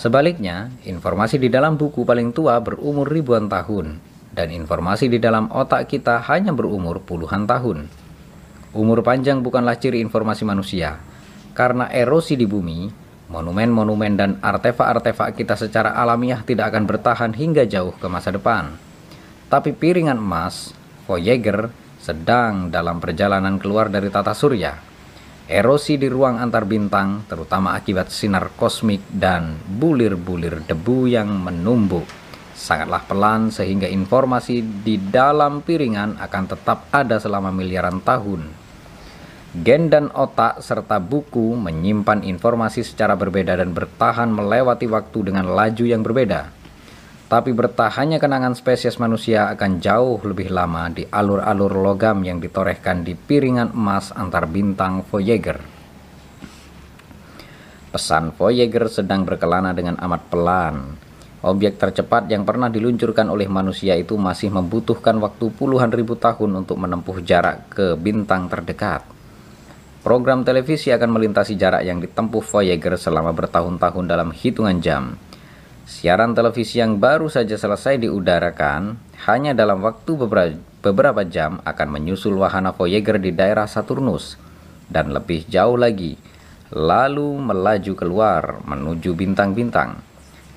[0.00, 4.00] Sebaliknya, informasi di dalam buku paling tua berumur ribuan tahun,
[4.32, 7.84] dan informasi di dalam otak kita hanya berumur puluhan tahun.
[8.72, 10.96] Umur panjang bukanlah ciri informasi manusia,
[11.52, 12.99] karena erosi di bumi
[13.30, 18.74] Monumen-monumen dan artefak-artefak kita secara alamiah tidak akan bertahan hingga jauh ke masa depan.
[19.46, 20.74] Tapi piringan emas,
[21.06, 21.70] Voyager,
[22.02, 24.74] sedang dalam perjalanan keluar dari tata surya.
[25.46, 32.06] Erosi di ruang antar bintang, terutama akibat sinar kosmik dan bulir-bulir debu yang menumbuk,
[32.54, 38.59] sangatlah pelan sehingga informasi di dalam piringan akan tetap ada selama miliaran tahun
[39.50, 45.84] Gen dan otak serta buku menyimpan informasi secara berbeda dan bertahan melewati waktu dengan laju
[45.90, 46.54] yang berbeda.
[47.26, 53.18] Tapi bertahannya kenangan spesies manusia akan jauh lebih lama di alur-alur logam yang ditorehkan di
[53.18, 55.58] piringan emas antar bintang Voyager.
[57.90, 60.94] Pesan Voyager sedang berkelana dengan amat pelan.
[61.42, 66.78] Objek tercepat yang pernah diluncurkan oleh manusia itu masih membutuhkan waktu puluhan ribu tahun untuk
[66.78, 69.18] menempuh jarak ke bintang terdekat.
[70.00, 75.20] Program televisi akan melintasi jarak yang ditempuh Voyager selama bertahun-tahun dalam hitungan jam.
[75.84, 78.96] Siaran televisi yang baru saja selesai diudarakan
[79.28, 80.16] hanya dalam waktu
[80.80, 84.40] beberapa jam akan menyusul wahana Voyager di daerah Saturnus
[84.88, 86.16] dan lebih jauh lagi,
[86.72, 90.00] lalu melaju keluar menuju bintang-bintang.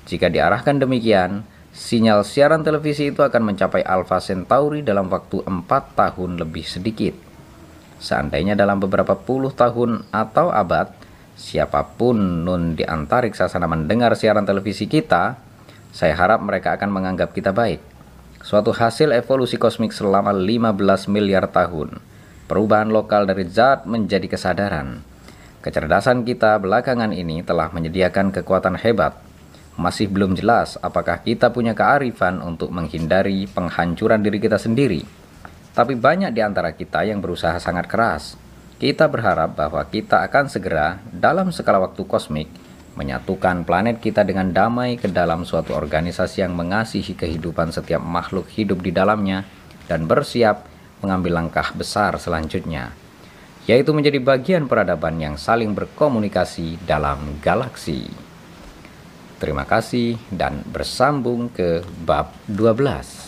[0.08, 1.44] Jika diarahkan demikian,
[1.76, 7.12] sinyal siaran televisi itu akan mencapai Alpha Centauri dalam waktu 4 tahun lebih sedikit.
[8.04, 10.92] Seandainya dalam beberapa puluh tahun atau abad,
[11.34, 15.34] Siapa pun nun di antariksa sana mendengar siaran televisi kita,
[15.90, 17.82] saya harap mereka akan menganggap kita baik.
[18.38, 21.98] Suatu hasil evolusi kosmik selama 15 miliar tahun.
[22.46, 25.02] Perubahan lokal dari zat menjadi kesadaran.
[25.58, 29.18] Kecerdasan kita belakangan ini telah menyediakan kekuatan hebat.
[29.74, 35.23] Masih belum jelas apakah kita punya kearifan untuk menghindari penghancuran diri kita sendiri.
[35.74, 38.38] Tapi banyak di antara kita yang berusaha sangat keras
[38.74, 42.50] kita berharap bahwa kita akan segera dalam skala waktu kosmik
[42.94, 48.82] menyatukan planet kita dengan damai ke dalam suatu organisasi yang mengasihi kehidupan setiap makhluk hidup
[48.82, 49.46] di dalamnya
[49.86, 50.66] dan bersiap
[51.00, 52.92] mengambil langkah besar selanjutnya,
[53.64, 58.08] yaitu menjadi bagian peradaban yang saling berkomunikasi dalam galaksi.
[59.42, 63.23] Terima kasih dan bersambung ke bab 12.